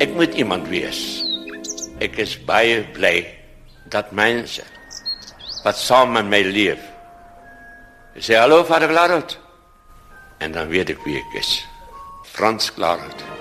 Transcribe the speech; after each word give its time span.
Ek 0.00 0.14
moet 0.16 0.34
iemand 0.34 0.68
wees. 0.72 1.00
Ek 2.00 2.16
is 2.22 2.38
baie 2.48 2.80
bly 2.96 3.26
dat 3.92 4.12
mense 4.16 4.64
wat 5.64 5.76
saam 5.76 6.14
met 6.16 6.28
my 6.30 6.40
leef. 6.46 6.80
Sê 8.16 8.38
hallo 8.40 8.62
Vader 8.64 8.88
Klarot. 8.88 9.36
En 10.40 10.52
dan 10.56 10.72
weet 10.72 10.94
ek 10.96 11.04
wie 11.04 11.18
ek 11.20 11.36
is. 11.42 11.52
Frans 12.32 12.72
Klarot. 12.72 13.39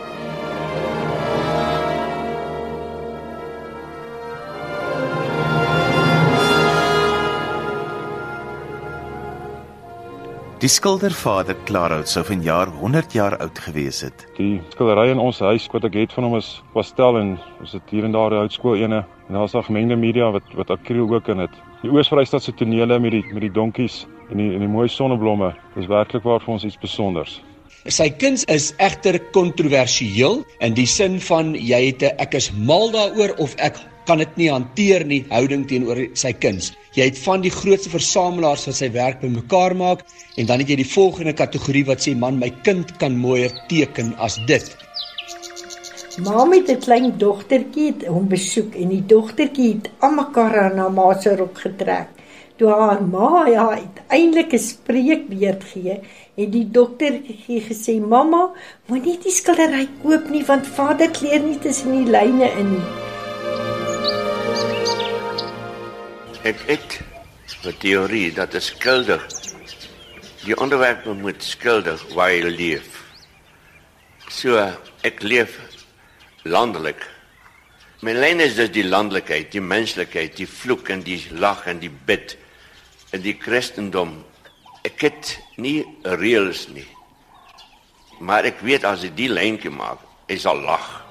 Die 10.60 10.68
skildervader 10.68 11.56
Clarout 11.64 12.10
sou 12.12 12.20
vanjaar 12.28 12.68
100 12.82 13.14
jaar 13.16 13.38
oud 13.40 13.60
gewees 13.64 14.02
het. 14.04 14.26
Die 14.36 14.58
skildery 14.74 15.06
in 15.14 15.22
ons 15.24 15.38
huis 15.40 15.70
wat 15.72 15.86
ek 15.88 15.94
het 15.96 16.12
van 16.12 16.26
hom 16.28 16.36
is 16.36 16.50
pastel 16.74 17.16
en 17.16 17.30
ons 17.64 17.76
het 17.78 17.94
hier 17.94 18.04
en 18.04 18.12
daar 18.12 18.34
die 18.34 18.42
houtskool 18.42 18.76
ene 18.76 19.00
en 19.30 19.38
daar's 19.38 19.56
ook 19.56 19.70
gemengde 19.70 19.96
media 19.96 20.28
wat 20.36 20.50
wat 20.60 20.74
akriel 20.76 21.08
ook 21.08 21.30
in 21.32 21.46
het. 21.46 21.56
Die 21.80 21.88
Oos-Vrystaatse 21.94 22.52
tonele 22.60 22.98
met 23.00 23.16
die 23.16 23.24
met 23.32 23.46
die 23.46 23.54
donkies 23.56 24.02
en 24.34 24.44
die 24.44 24.50
en 24.52 24.66
die 24.66 24.72
mooi 24.74 24.90
sonneblomme. 24.92 25.54
Dis 25.78 25.88
werklik 25.88 26.28
waar 26.28 26.44
vir 26.44 26.58
ons 26.58 26.68
iets 26.68 26.76
spesonders. 26.76 27.40
Sy 27.88 28.10
kuns 28.20 28.44
is 28.52 28.74
egter 28.84 29.16
kontroversieel 29.32 30.42
in 30.60 30.76
die 30.76 30.90
sin 30.92 31.22
van 31.24 31.56
jy 31.56 31.86
het 31.86 32.04
'n 32.04 32.20
ek 32.20 32.36
is 32.36 32.52
mal 32.52 32.92
daaroor 32.92 33.32
of 33.40 33.56
ek 33.64 33.80
kan 34.06 34.18
dit 34.18 34.38
nie 34.38 34.50
hanteer 34.50 35.06
nie 35.06 35.26
houding 35.30 35.68
teenoor 35.68 36.02
sy 36.14 36.34
kuns. 36.34 36.74
Jy 36.98 37.10
het 37.12 37.18
van 37.22 37.42
die 37.42 37.54
grootste 37.54 37.92
versamelaars 37.94 38.66
wat 38.70 38.78
sy 38.80 38.90
werk 38.92 39.22
bymekaar 39.22 39.76
maak 39.78 40.06
en 40.38 40.46
dan 40.50 40.60
het 40.64 40.70
jy 40.70 40.80
die 40.82 40.92
volgende 40.94 41.34
kategorie 41.34 41.86
wat 41.86 42.06
sê 42.06 42.16
man 42.18 42.40
my 42.40 42.50
kind 42.66 42.96
kan 43.02 43.18
mooier 43.18 43.54
teken 43.70 44.16
as 44.18 44.40
dit. 44.50 44.70
Ma 46.26 46.44
met 46.46 46.70
'n 46.70 46.80
klein 46.86 47.18
dogtertjie 47.18 47.86
het 47.92 48.08
hom 48.08 48.28
besoek 48.28 48.76
en 48.76 48.90
die 48.90 49.06
dogtertjie 49.06 49.74
het 49.74 49.90
almekaar 50.00 50.58
aan 50.60 50.78
haar 50.78 50.92
ma 50.92 51.14
se 51.22 51.36
rok 51.36 51.58
getrek. 51.66 52.08
Toe 52.58 52.70
haar 52.70 53.04
ma 53.04 53.48
ja 53.48 53.66
uiteindelik 53.70 54.54
'n 54.54 54.60
spreekbeurt 54.60 55.64
gee, 55.64 56.00
het 56.36 56.52
die 56.52 56.68
dogtertjie 56.72 57.62
gesê: 57.70 58.00
"Mamma, 58.02 58.52
moenie 58.88 59.20
die 59.24 59.32
skildery 59.32 59.88
koop 60.04 60.30
nie 60.30 60.46
want 60.46 60.68
vader 60.68 61.10
kleer 61.10 61.40
nie 61.40 61.60
tussen 61.60 61.92
die 61.92 62.12
lyne 62.12 62.52
in 62.60 62.70
nie." 62.72 63.09
Ek 66.44 66.60
het 66.68 67.02
'n 67.66 67.78
teorie 67.78 68.32
dat 68.34 68.54
'n 68.56 68.62
skilder 68.62 69.20
die 70.46 70.56
onderwerp 70.56 71.06
moet 71.06 71.44
skilder 71.44 72.00
waar 72.16 72.30
hy 72.30 72.42
leef. 72.42 73.04
So 74.30 74.56
ek 75.02 75.22
leef 75.22 75.60
landelik. 76.44 77.04
My 78.00 78.14
lyn 78.14 78.40
is 78.40 78.56
dus 78.56 78.72
die 78.72 78.88
landelikheid, 78.88 79.52
die 79.52 79.62
menslikheid, 79.62 80.38
die 80.38 80.48
vloek 80.48 80.90
en 80.90 81.04
die 81.04 81.28
lag 81.32 81.66
en 81.68 81.80
die 81.80 81.92
bid 82.06 82.38
en 83.12 83.22
die 83.22 83.38
Christendom. 83.40 84.24
Ek 84.84 85.02
het 85.02 85.40
nie 85.56 85.84
reëls 86.04 86.68
nie. 86.68 86.88
Maar 88.20 88.44
ek 88.44 88.62
weet 88.62 88.84
as 88.84 89.04
ek 89.04 89.16
die 89.16 89.30
lyntjie 89.30 89.72
maak, 89.72 90.00
hy 90.28 90.38
sal 90.38 90.62
lag. 90.62 91.06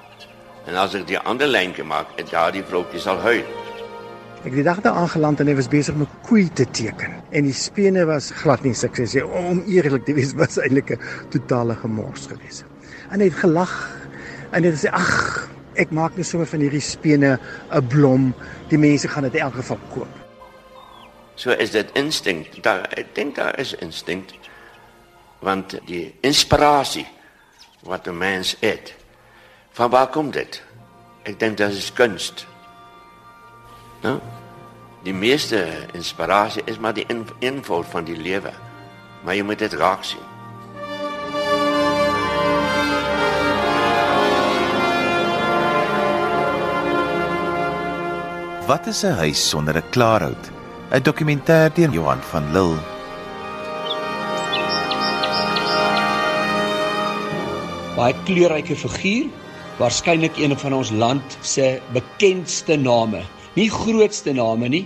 En 0.66 0.74
as 0.76 0.94
ek 0.94 1.06
die 1.06 1.18
ander 1.18 1.46
lyntjie 1.46 1.84
maak, 1.84 2.06
en 2.16 2.24
daardie 2.24 2.64
vroutjie 2.64 3.00
sal 3.00 3.20
huil. 3.20 3.67
Ek 4.48 4.54
het 4.54 4.62
die 4.62 4.70
dag 4.70 4.78
daar 4.80 4.96
aangeland 4.96 5.42
en 5.42 5.48
hy 5.50 5.54
was 5.58 5.66
besig 5.68 5.96
met 6.00 6.12
koei 6.24 6.46
te 6.56 6.64
teken 6.72 7.18
en 7.36 7.44
die 7.44 7.52
spene 7.52 8.06
was 8.08 8.30
glad 8.32 8.62
nie 8.64 8.72
sukses 8.72 9.12
nie. 9.12 9.20
Om 9.20 9.58
eerlik 9.68 10.06
te 10.06 10.14
wees 10.16 10.30
was 10.40 10.56
eintlik 10.56 10.94
'n 10.94 11.00
totale 11.28 11.77
gemors 11.77 12.24
geweest. 12.30 12.64
En 13.12 13.20
hy 13.20 13.28
het 13.28 13.36
gelag 13.44 13.74
en 14.52 14.62
hy 14.62 14.70
het 14.70 14.78
gesê 14.78 14.88
ag, 14.88 15.50
ek 15.77 15.92
maak 15.92 16.16
net 16.16 16.27
sommer 16.27 16.48
van 16.48 16.64
hierdie 16.64 16.80
spene 16.80 17.38
'n 17.70 17.86
blom. 17.89 18.33
Die 18.68 18.78
mense 18.78 19.08
gaan 19.08 19.28
dit 19.28 19.34
in 19.34 19.40
elk 19.40 19.55
geval 19.55 19.78
koop. 19.92 20.14
So 21.34 21.50
is 21.50 21.70
dit 21.70 21.90
instinct. 21.92 22.62
Daar 22.62 22.89
ek 22.96 23.14
dink 23.14 23.36
daar 23.36 23.58
is 23.58 23.74
instinct 23.74 24.33
want 25.40 25.78
die 25.84 26.14
inspirasie 26.20 27.06
wat 27.84 28.08
'n 28.08 28.17
mens 28.17 28.56
het. 28.61 28.94
Van 29.73 29.90
waar 29.90 30.08
kom 30.08 30.30
dit? 30.30 30.62
Ek 31.24 31.39
dink 31.39 31.56
dit 31.56 31.73
is 31.73 31.92
kunst. 31.92 32.46
Nou, 34.01 34.19
die 35.03 35.14
meeste 35.14 35.64
inspirasie 35.92 36.63
is 36.70 36.79
maar 36.79 36.95
die 36.95 37.07
invloed 37.39 37.86
van 37.91 38.05
die 38.07 38.17
lewe. 38.17 38.53
Maar 39.25 39.35
jy 39.35 39.42
moet 39.42 39.59
dit 39.59 39.73
raak 39.75 40.05
sien. 40.07 40.23
Wat 48.69 48.86
is 48.86 49.03
'n 49.03 49.17
huis 49.17 49.48
sonder 49.48 49.77
'n 49.77 49.91
klaarhout? 49.91 50.45
'n 50.91 51.03
Dokumentêr 51.03 51.73
deur 51.75 51.91
Johan 51.91 52.20
van 52.30 52.53
Lille. 52.53 52.79
Baie 57.97 58.15
kleurryke 58.25 58.77
figuur, 58.77 59.27
waarskynlik 59.79 60.36
een 60.36 60.59
van 60.59 60.73
ons 60.73 60.91
land 60.91 61.39
se 61.41 61.80
bekendste 61.92 62.77
name. 62.77 63.23
Nie 63.58 63.70
grootste 63.74 64.30
name 64.33 64.69
nie, 64.70 64.85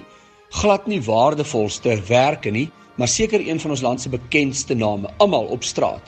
glad 0.57 0.87
nie 0.89 1.03
waardevolste 1.05 1.93
werke 2.09 2.49
nie, 2.51 2.71
maar 2.97 3.09
seker 3.09 3.43
een 3.45 3.59
van 3.61 3.75
ons 3.75 3.83
land 3.85 4.01
se 4.01 4.09
bekendste 4.09 4.73
name. 4.75 5.11
Almal 5.21 5.51
op 5.53 5.65
straat 5.67 6.07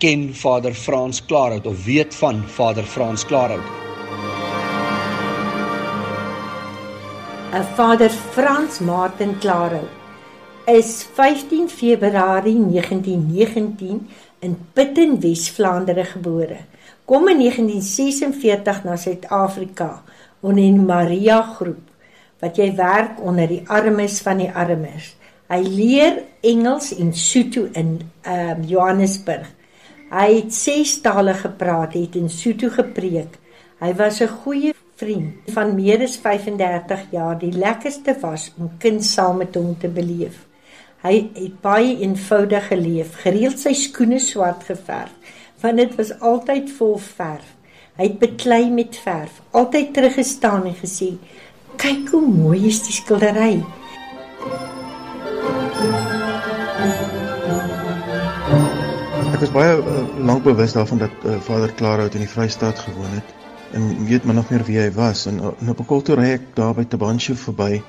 ken 0.00 0.22
Vader 0.34 0.72
Frans 0.72 1.20
Klaarhout 1.26 1.66
of 1.68 1.84
weet 1.84 2.14
van 2.16 2.40
Vader 2.54 2.84
Frans 2.88 3.24
Klaarhout. 3.28 3.68
'n 7.52 7.66
Vader 7.76 8.10
Frans 8.10 8.78
Martin 8.78 9.38
Klaarhout 9.38 9.92
is 10.64 11.06
15 11.14 11.68
Februarie 11.68 12.56
1919 12.56 14.08
in 14.38 14.56
Putten, 14.72 15.20
Wes-Vlaandere 15.20 16.04
gebore. 16.04 16.56
Kom 17.04 17.28
in 17.28 17.38
1946 17.38 18.84
na 18.84 18.96
Suid-Afrika 18.96 20.02
onder 20.40 20.62
die 20.62 20.72
Maria 20.72 21.42
groep 21.42 21.85
wat 22.40 22.56
jy 22.56 22.70
werk 22.76 23.20
onder 23.24 23.48
die 23.48 23.62
armes 23.72 24.20
van 24.24 24.42
die 24.42 24.50
armes. 24.50 25.14
Hy 25.48 25.60
leer 25.62 26.22
Engels 26.42 26.90
en 26.96 27.12
Sotho 27.14 27.68
in 27.72 28.00
ehm 28.22 28.62
uh, 28.62 28.68
Johannesburg. 28.68 29.46
Hy 30.10 30.26
het 30.34 30.54
ses 30.54 31.00
tale 31.02 31.34
gepraat, 31.34 31.94
het 31.94 32.16
in 32.18 32.28
Sotho 32.30 32.70
gepreek. 32.70 33.38
Hy 33.80 33.92
was 33.94 34.20
'n 34.20 34.28
goeie 34.42 34.74
vriend 34.96 35.50
van 35.52 35.74
meer 35.74 36.02
as 36.02 36.16
35 36.16 37.10
jaar. 37.10 37.38
Die 37.38 37.52
lekkerste 37.52 38.16
was 38.20 38.52
om 38.58 38.70
kuns 38.78 39.12
saam 39.12 39.36
met 39.36 39.54
hom 39.54 39.76
te 39.78 39.88
beleef. 39.88 40.46
Hy 41.02 41.30
het 41.34 41.60
baie 41.60 41.98
eenvoudig 42.00 42.66
geleef, 42.66 43.14
gereeld 43.22 43.58
sy 43.60 43.72
skoene 43.72 44.18
swart 44.18 44.64
geverf, 44.64 45.12
want 45.60 45.76
dit 45.76 45.94
was 45.94 46.14
altyd 46.20 46.70
vol 46.78 46.96
verf. 46.98 47.52
Hy 47.96 48.08
het 48.10 48.18
beklei 48.18 48.70
met 48.70 48.96
verf, 48.96 49.40
altyd 49.52 49.94
teruggestaan 49.94 50.66
en 50.66 50.74
gesê: 50.74 51.14
"Kyk 51.76 52.08
hoe 52.10 52.26
mooi 52.26 52.66
is 52.66 52.82
die 52.82 52.92
skildery." 52.92 53.64
Ek 59.32 59.40
was 59.40 59.52
baie 59.52 59.76
uh, 59.76 60.04
lank 60.24 60.44
bewus 60.44 60.72
daarvan 60.72 60.98
dat 60.98 61.10
uh, 61.24 61.40
Vader 61.40 61.72
Klaarhout 61.72 62.14
in 62.14 62.24
die 62.24 62.30
Vrystaat 62.30 62.78
gewoon 62.78 63.10
het 63.10 63.34
en 63.72 64.06
weet 64.06 64.24
maar 64.24 64.34
nog 64.34 64.50
meer 64.50 64.64
wie 64.64 64.78
hy 64.78 64.90
was 64.92 65.26
en, 65.26 65.40
en 65.40 65.68
op 65.68 65.80
'n 65.80 65.86
kultuur 65.86 66.16
ry 66.16 66.30
ek 66.38 66.54
daar 66.54 66.74
by 66.74 66.84
Tabancho 66.84 67.34
verby 67.34 67.82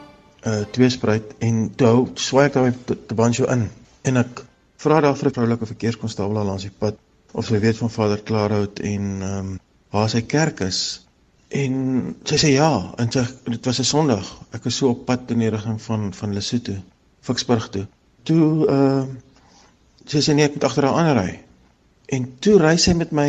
uh 0.43 0.61
tweespruit 0.71 1.35
en 1.39 1.75
toe 1.75 2.07
swaai 2.13 2.45
ek 2.47 2.53
daar 2.53 2.71
by 2.71 2.97
Tabancho 3.07 3.45
in 3.45 3.69
en 4.01 4.17
ek 4.17 4.43
vra 4.77 5.01
daar 5.01 5.15
vir 5.15 5.29
'n 5.29 5.33
vroulike 5.33 5.65
verkeerskonstabel 5.65 6.43
langs 6.43 6.63
die 6.63 6.75
pad 6.79 6.95
of 7.31 7.45
sy 7.45 7.59
weet 7.59 7.77
van 7.77 7.89
Vader 7.89 8.21
Klaarhout 8.21 8.79
en 8.79 9.21
ehm 9.21 9.39
um, 9.39 9.59
waar 9.91 10.09
sy 10.09 10.21
kerk 10.21 10.59
is 10.59 11.06
en 11.49 12.15
sy 12.27 12.37
sê 12.37 12.49
ja 12.55 12.71
en 12.99 13.11
sy 13.11 13.23
dit 13.45 13.65
was 13.65 13.79
'n 13.79 13.83
Sondag 13.83 14.27
ek 14.51 14.65
is 14.65 14.75
so 14.75 14.89
op 14.89 15.05
pad 15.05 15.31
in 15.31 15.39
die 15.39 15.49
rigting 15.49 15.81
van 15.81 16.13
van 16.13 16.33
Lesotho 16.33 16.75
Ficksburg 17.21 17.69
toe 17.69 17.87
toe 18.23 18.67
uh 18.67 19.05
sy 20.07 20.23
sê 20.23 20.35
nee 20.35 20.47
ek 20.47 20.55
moet 20.55 20.65
agter 20.67 20.87
haar 20.87 21.03
aanry. 21.03 21.31
En 22.15 22.27
toe 22.43 22.55
ry 22.61 22.75
sy 22.79 22.93
met 22.95 23.11
my 23.15 23.27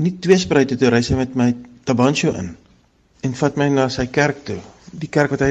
nie 0.00 0.14
twee 0.24 0.40
spruite 0.40 0.78
toe 0.80 0.90
ry 0.92 1.02
sy 1.04 1.18
met 1.18 1.36
my 1.36 1.50
Tabancho 1.84 2.32
in 2.40 2.54
en 3.24 3.36
vat 3.40 3.58
my 3.60 3.68
na 3.72 3.88
sy 3.92 4.06
kerk 4.12 4.44
toe. 4.48 4.58
Die 4.92 5.10
kerk 5.12 5.34
wat 5.34 5.44
hy 5.44 5.50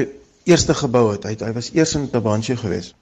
eerste 0.50 0.74
gebou 0.78 1.06
het. 1.12 1.26
Hy 1.26 1.36
hy 1.46 1.52
was 1.54 1.70
eers 1.74 1.94
in 1.98 2.08
Tabancho 2.10 2.56
gewees. 2.58 2.92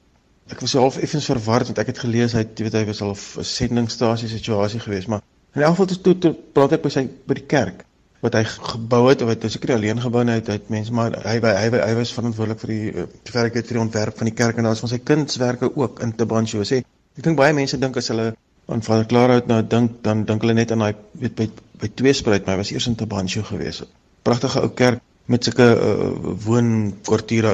Ek 0.53 0.61
was 0.61 0.76
half 0.76 0.99
effens 1.00 1.29
verward 1.31 1.70
want 1.70 1.81
ek 1.81 1.94
het 1.94 2.03
gelees 2.05 2.37
hy 2.37 2.44
weet 2.59 2.76
hy 2.76 2.85
was 2.91 3.00
al 3.05 3.14
'n 3.14 3.44
sendingstasie 3.44 4.29
situasie 4.29 4.81
gewees, 4.81 5.06
maar 5.06 5.23
in 5.55 5.62
elk 5.62 5.76
geval 5.76 5.97
toe 5.97 6.19
toe 6.19 6.35
praat 6.53 6.76
ek 6.76 6.82
by 6.82 6.93
sy 6.93 7.09
by 7.26 7.35
die 7.41 7.49
kerk 7.49 7.85
wat 8.22 8.38
hy 8.38 8.44
gebou 8.46 9.02
het 9.08 9.22
of 9.22 9.30
hy 9.32 9.36
het 9.36 9.50
seker 9.50 9.74
alleen 9.76 10.00
gebou 10.00 10.22
hy 10.28 10.38
het 10.38 10.70
mense 10.70 10.94
maar 10.94 11.19
hy 11.26 11.38
hy 11.42 11.52
hy, 11.58 11.70
hy 11.82 11.94
was 11.98 12.14
verantwoordelik 12.14 12.62
vir 12.62 12.74
die 12.74 13.06
werk 13.34 13.58
het 13.58 13.66
vir 13.66 13.80
die 13.80 13.84
ontwerp 13.84 14.19
van 14.19 14.30
die 14.30 14.36
kerk 14.38 14.56
en 14.56 14.69
daar 14.69 14.76
was 14.76 14.84
van 14.84 14.92
sy 14.94 15.02
kunswerke 15.02 15.72
ook 15.74 16.02
in 16.06 16.14
Tabancho 16.16 16.62
sê 16.69 16.82
Ek 17.12 17.26
dink 17.26 17.36
baie 17.36 17.52
mense 17.52 17.76
dink 17.76 17.96
as 18.00 18.08
hulle 18.08 18.30
aan 18.72 18.82
Vader 18.84 19.04
Klaarhout 19.10 19.48
nou 19.50 19.58
dink, 19.74 19.98
dan 20.06 20.22
dink 20.28 20.44
hulle 20.44 20.56
net 20.56 20.70
aan 20.72 20.84
daai 20.84 20.94
weet 21.20 21.34
by 21.36 21.48
by 21.82 21.88
Tweespruit, 21.98 22.44
maar 22.46 22.54
hy 22.54 22.62
was 22.62 22.70
eers 22.70 22.86
in 22.88 22.94
Tabancho 22.96 23.42
gewees. 23.48 23.82
Pragtige 24.22 24.62
ou 24.62 24.70
kerk 24.78 25.02
met 25.32 25.44
sulke 25.44 25.66
uh, 25.75 26.12
woonkwartiere 26.44 27.52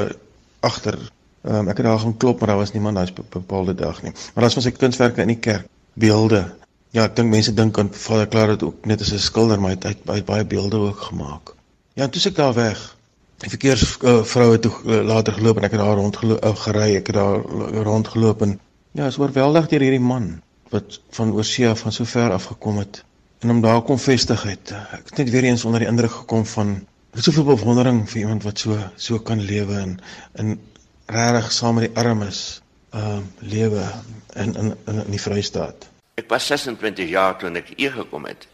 agter. 0.68 0.98
Um, 1.48 1.70
ek 1.72 1.80
het 1.80 1.86
daar 1.88 2.02
gaan 2.02 2.16
klop, 2.20 2.42
maar 2.42 2.52
daar 2.52 2.60
was 2.60 2.74
niemand 2.74 3.00
daai 3.00 3.24
bepaalde 3.32 3.74
dag 3.78 4.02
nie. 4.04 4.12
Maar 4.34 4.44
daar's 4.44 4.58
van 4.58 4.66
sy 4.66 4.74
kunswerke 4.76 5.24
in 5.24 5.32
die 5.32 5.40
kerk, 5.48 5.64
beelde. 5.96 6.44
Ja, 6.96 7.04
ek 7.04 7.16
dink 7.16 7.28
mense 7.30 7.52
dink 7.54 7.78
aan 7.78 7.90
Vader 7.92 8.28
Klaarhout 8.32 8.62
ook 8.64 8.86
net 8.88 9.00
as 9.04 9.12
'n 9.12 9.18
skilder, 9.18 9.60
maar 9.60 9.74
hy 9.74 9.76
het, 9.76 10.04
hy 10.08 10.14
het 10.20 10.24
baie 10.24 10.44
beelde 10.44 10.76
ook 10.76 11.00
gemaak. 11.10 11.54
Ja, 11.94 12.08
toe 12.08 12.22
ek 12.30 12.36
daar 12.36 12.54
weg. 12.54 12.96
Die 13.38 13.50
verkeersvroue 13.50 14.56
uh, 14.56 14.60
toe 14.62 14.72
uh, 14.84 15.02
later 15.06 15.32
geloop 15.32 15.58
en 15.58 15.64
ek 15.64 15.74
het 15.76 15.80
daar 15.80 15.96
rond 15.96 16.16
uh, 16.24 16.54
gery, 16.64 16.94
ek 16.96 17.06
het 17.06 17.16
daar 17.16 17.42
rondgeloop 17.86 18.42
en 18.42 18.60
ja, 18.92 19.06
is 19.06 19.18
oorweldig 19.18 19.68
deur 19.68 19.84
hierdie 19.84 20.02
man 20.02 20.40
wat 20.72 21.00
van 21.16 21.32
oorsee 21.32 21.74
van 21.74 21.92
so 21.92 22.04
ver 22.04 22.32
af 22.34 22.48
gekom 22.50 22.80
het 22.82 23.04
en 23.38 23.50
om 23.50 23.60
daar 23.60 23.82
kom 23.82 23.98
vestig 23.98 24.42
het. 24.42 24.72
Ek 24.72 25.12
het 25.12 25.20
net 25.22 25.30
weer 25.30 25.44
eens 25.44 25.64
onder 25.64 25.84
die 25.84 25.88
indruk 25.88 26.10
gekom 26.10 26.46
van 26.46 26.72
het 27.14 27.24
soveel 27.24 27.44
bewondering 27.44 28.02
vir 28.10 28.20
iemand 28.24 28.42
wat 28.42 28.58
so 28.58 28.78
so 28.96 29.18
kan 29.18 29.40
lewe 29.40 29.78
en 29.78 29.94
in 30.34 30.56
regtig 31.06 31.52
saam 31.52 31.78
met 31.78 31.88
die 31.88 31.96
armes 32.02 32.40
ehm 32.90 33.22
uh, 33.22 33.52
lewe 33.54 33.84
in 34.34 34.54
in 34.54 34.74
in 34.86 35.14
die 35.14 35.22
Vrystaat. 35.22 35.88
Ek 36.18 36.26
was 36.26 36.48
26 36.50 37.12
jaar 37.12 37.36
toe 37.38 37.52
ek 37.54 37.76
hier 37.76 37.92
gekom 37.94 38.24
het. 38.26 38.48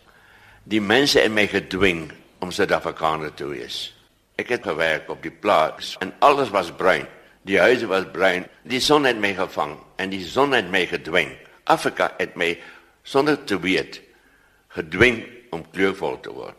Die 0.68 0.82
mense 0.84 1.22
het 1.22 1.32
my 1.32 1.46
gedwing 1.48 2.10
om 2.44 2.50
Suid-Afrikaner 2.52 3.32
te 3.32 3.46
wees. 3.48 3.86
Ek 4.36 4.50
het 4.52 4.66
gewerk 4.68 5.08
op 5.08 5.22
die 5.24 5.32
plaas 5.32 5.94
en 6.04 6.12
alles 6.24 6.52
was 6.52 6.72
bruin. 6.76 7.06
Die 7.48 7.56
huise 7.60 7.88
was 7.88 8.04
bruin. 8.12 8.44
Die 8.68 8.82
son 8.84 9.08
het 9.08 9.16
my 9.20 9.32
gevang 9.38 9.78
en 9.96 10.12
die 10.12 10.20
son 10.28 10.52
het 10.52 10.68
my 10.72 10.82
gedwing. 10.90 11.32
Afrika 11.64 12.10
het 12.18 12.36
my 12.36 12.50
sonder 13.04 13.38
te 13.48 13.56
weet 13.60 14.02
gedwing 14.76 15.22
om 15.54 15.64
kleurvol 15.72 16.20
te 16.20 16.34
word. 16.34 16.56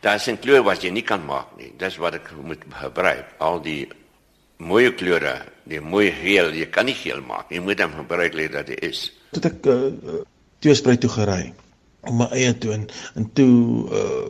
Daar 0.00 0.16
is 0.16 0.28
'n 0.28 0.38
kleur 0.38 0.62
wat 0.62 0.82
jy 0.82 0.90
nie 0.90 1.02
kan 1.02 1.24
maak 1.26 1.56
nie. 1.58 1.72
Dis 1.76 1.96
wat 1.96 2.14
ek 2.14 2.32
moet 2.42 2.64
gebruik. 2.70 3.26
Al 3.38 3.60
die 3.60 3.88
mooi 4.56 4.94
kleure, 4.94 5.42
die 5.64 5.80
mooi 5.80 6.12
geel, 6.12 6.54
jy 6.54 6.66
kan 6.66 6.86
nie 6.86 6.94
geel 6.94 7.20
maak. 7.20 7.50
Jy 7.50 7.60
moet 7.60 7.80
hom 7.80 7.92
gebruik 7.92 8.34
lê 8.34 8.48
dat 8.48 8.66
dit 8.66 8.82
is. 8.82 9.12
Tot 9.32 9.44
ek 9.44 9.66
uh, 9.66 10.24
twee 10.58 10.74
spruit 10.74 11.00
toe 11.00 11.10
gery 11.10 11.52
om 12.00 12.16
my 12.22 12.28
eie 12.32 12.52
toe 12.58 12.72
en, 12.72 12.88
en 13.14 13.32
toe 13.32 13.54
uh 14.02 14.28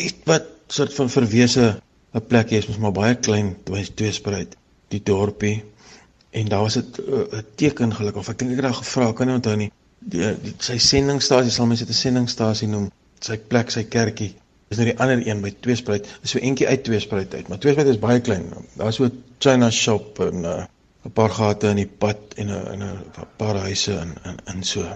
iets 0.00 0.24
wat 0.24 0.46
soort 0.66 0.94
van 0.94 1.10
verwese 1.10 1.80
'n 2.14 2.26
plek 2.26 2.50
is, 2.56 2.66
mos 2.66 2.78
maar 2.78 2.92
baie 2.92 3.14
klein, 3.14 3.56
twee 3.64 3.94
twee 3.94 4.12
spruit, 4.12 4.56
die 4.88 5.02
dorpie 5.02 5.64
en 6.30 6.48
daar 6.48 6.62
was 6.62 6.76
'n 6.76 6.86
uh, 7.08 7.42
teken 7.54 7.94
gelukkig 7.94 8.20
of 8.20 8.28
ek 8.28 8.38
dink 8.38 8.50
ek 8.50 8.56
het 8.56 8.64
daar 8.64 8.80
gevra, 8.82 9.12
kan 9.12 9.26
nie 9.26 9.34
onthou 9.34 9.56
nie 9.56 9.72
die, 10.00 10.22
die 10.44 10.54
sy 10.64 10.78
sendingstasie 10.80 11.52
sal 11.52 11.68
mense 11.68 11.84
dit 11.84 11.94
'n 11.94 12.00
sendingstasie 12.00 12.68
noem. 12.68 12.90
Sy 13.20 13.36
plek, 13.52 13.70
sy 13.70 13.84
kerkie. 13.84 14.32
Dis 14.70 14.78
nou 14.78 14.86
die 14.88 14.98
ander 14.98 15.20
een 15.26 15.42
by 15.42 15.50
Tweespruit. 15.60 16.06
Dis 16.22 16.30
so 16.30 16.38
eentjie 16.38 16.68
uit 16.68 16.84
Tweespruit 16.84 17.34
uit, 17.34 17.48
maar 17.48 17.58
Tweespruit 17.58 17.88
is 17.88 17.98
baie 18.00 18.20
klein. 18.20 18.46
Daar's 18.76 18.96
so 18.96 19.04
'n 19.04 19.22
China 19.38 19.70
shop 19.70 20.20
en 20.20 20.40
'n 20.40 20.44
uh, 20.44 20.64
'n 21.04 21.12
paar 21.12 21.30
gate 21.30 21.68
in 21.68 21.76
die 21.76 21.86
pad 21.86 22.18
en 22.36 22.48
'n 22.48 22.66
en 22.72 22.82
'n 22.82 23.26
paar 23.36 23.56
huise 23.56 23.92
in 23.92 24.14
in 24.24 24.38
in 24.54 24.62
so. 24.62 24.86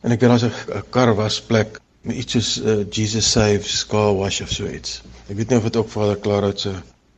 En 0.00 0.12
ek 0.14 0.20
het 0.20 0.30
daar 0.30 0.52
'n 0.78 0.84
kar 0.90 1.14
was 1.14 1.40
plek 1.40 1.80
met 2.06 2.16
iets 2.16 2.32
soos 2.32 2.50
uh, 2.62 2.84
Jesus 2.90 3.30
Saves 3.30 3.86
Car 3.86 4.14
Wash 4.16 4.40
of 4.40 4.50
so 4.50 4.66
iets. 4.66 5.02
Ek 5.26 5.36
weet 5.36 5.48
nie 5.48 5.58
of 5.58 5.64
dit 5.66 5.76
ook 5.76 5.88
Vader 5.90 6.16
Klaarhout 6.16 6.60
se 6.60 6.74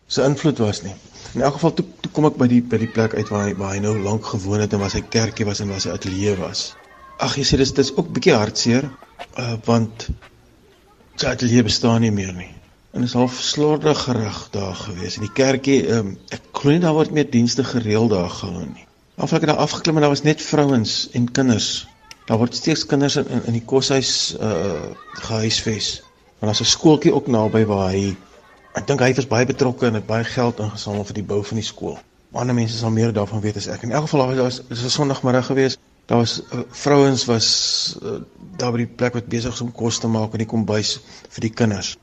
se 0.06 0.22
invloed 0.24 0.58
was 0.58 0.82
nie. 0.82 0.94
In 1.34 1.42
elk 1.42 1.58
geval 1.58 1.72
toe, 1.74 1.84
toe 2.00 2.10
kom 2.12 2.24
ek 2.24 2.38
by 2.40 2.46
die 2.48 2.62
by 2.62 2.78
die 2.80 2.88
plek 2.88 3.14
uit 3.14 3.28
waar 3.28 3.44
hy 3.48 3.54
waar 3.58 3.74
hy 3.74 3.82
nou 3.84 3.98
lank 4.00 4.24
gewoon 4.24 4.60
het 4.64 4.72
en 4.72 4.80
waar 4.80 4.94
sy 4.94 5.02
kerkie 5.02 5.44
was 5.44 5.60
en 5.60 5.68
waar 5.68 5.82
sy 5.84 5.92
ateljee 5.92 6.36
was. 6.40 6.74
Ag 7.18 7.36
jy 7.36 7.44
sê 7.44 7.58
dis 7.60 7.74
dis 7.76 7.92
ook 7.96 8.08
bietjie 8.16 8.32
hartseer 8.32 8.88
uh, 8.88 9.56
want 9.66 10.08
sy 11.18 11.26
atelier 11.28 11.66
bestaan 11.66 12.00
nie 12.06 12.14
meer 12.14 12.32
nie. 12.32 12.52
En 12.96 13.04
is 13.04 13.12
half 13.18 13.36
slordig 13.44 14.00
gerig 14.06 14.38
daar 14.54 14.74
gewees. 14.74 15.18
En 15.18 15.26
die 15.26 15.34
kerkie, 15.34 15.82
um, 15.92 16.14
ek 16.32 16.48
glo 16.56 16.72
nie 16.72 16.82
daar 16.82 16.96
word 16.96 17.12
meer 17.12 17.28
dienste 17.30 17.66
gereël 17.66 18.08
daar 18.08 18.30
gehou 18.32 18.64
nie. 18.64 18.86
Aflik 19.18 19.44
het 19.44 19.52
daar 19.52 19.64
afgeklim 19.66 19.98
en 19.98 20.06
daar 20.06 20.14
was 20.14 20.24
net 20.24 20.42
vrouens 20.42 20.94
en 21.12 21.28
kinders. 21.30 21.88
Daar 22.28 22.38
word 22.38 22.54
steeds 22.54 22.86
kinders 22.86 23.16
in 23.16 23.28
in, 23.28 23.44
in 23.50 23.56
die 23.56 23.64
koshuis 23.64 24.36
uh 24.36 24.92
gehuisves. 25.24 26.02
Maar 26.38 26.52
daar's 26.52 26.60
'n 26.60 26.74
skooltjie 26.74 27.14
ook 27.14 27.26
naby 27.26 27.64
waar 27.66 27.90
hy 27.90 28.16
ek 28.74 28.86
dink 28.86 29.00
hy 29.00 29.14
was 29.14 29.26
baie 29.26 29.46
betrokke 29.46 29.86
en 29.86 29.94
het 29.94 30.06
baie 30.06 30.24
geld 30.24 30.60
ingesamel 30.60 31.04
vir 31.04 31.14
die 31.14 31.28
bou 31.32 31.42
van 31.44 31.56
die 31.56 31.66
skool. 31.66 31.98
Ander 32.32 32.54
mense 32.54 32.76
sal 32.76 32.90
meer 32.90 33.12
daarvan 33.12 33.40
weet 33.40 33.56
as 33.56 33.66
ek. 33.66 33.82
In 33.82 33.92
elk 33.92 34.08
geval 34.08 34.36
was 34.36 34.62
dit 34.68 34.78
'n 34.78 34.90
Sondagmiddag 34.90 35.46
geweest 35.46 35.78
daar 36.08 36.18
was 36.18 36.40
uh, 36.40 36.60
vrouens 36.68 37.24
was 37.24 37.48
uh, 38.02 38.10
daar 38.56 38.72
by 38.72 38.78
die 38.84 38.92
plek 39.00 39.12
wat 39.18 39.26
besig 39.28 39.52
is 39.52 39.60
om 39.60 39.72
kos 39.72 39.98
te 40.00 40.08
maak 40.08 40.32
in 40.32 40.40
die 40.44 40.48
kombuis 40.48 40.94
vir 41.34 41.44
die 41.44 41.52
kinders. 41.60 41.96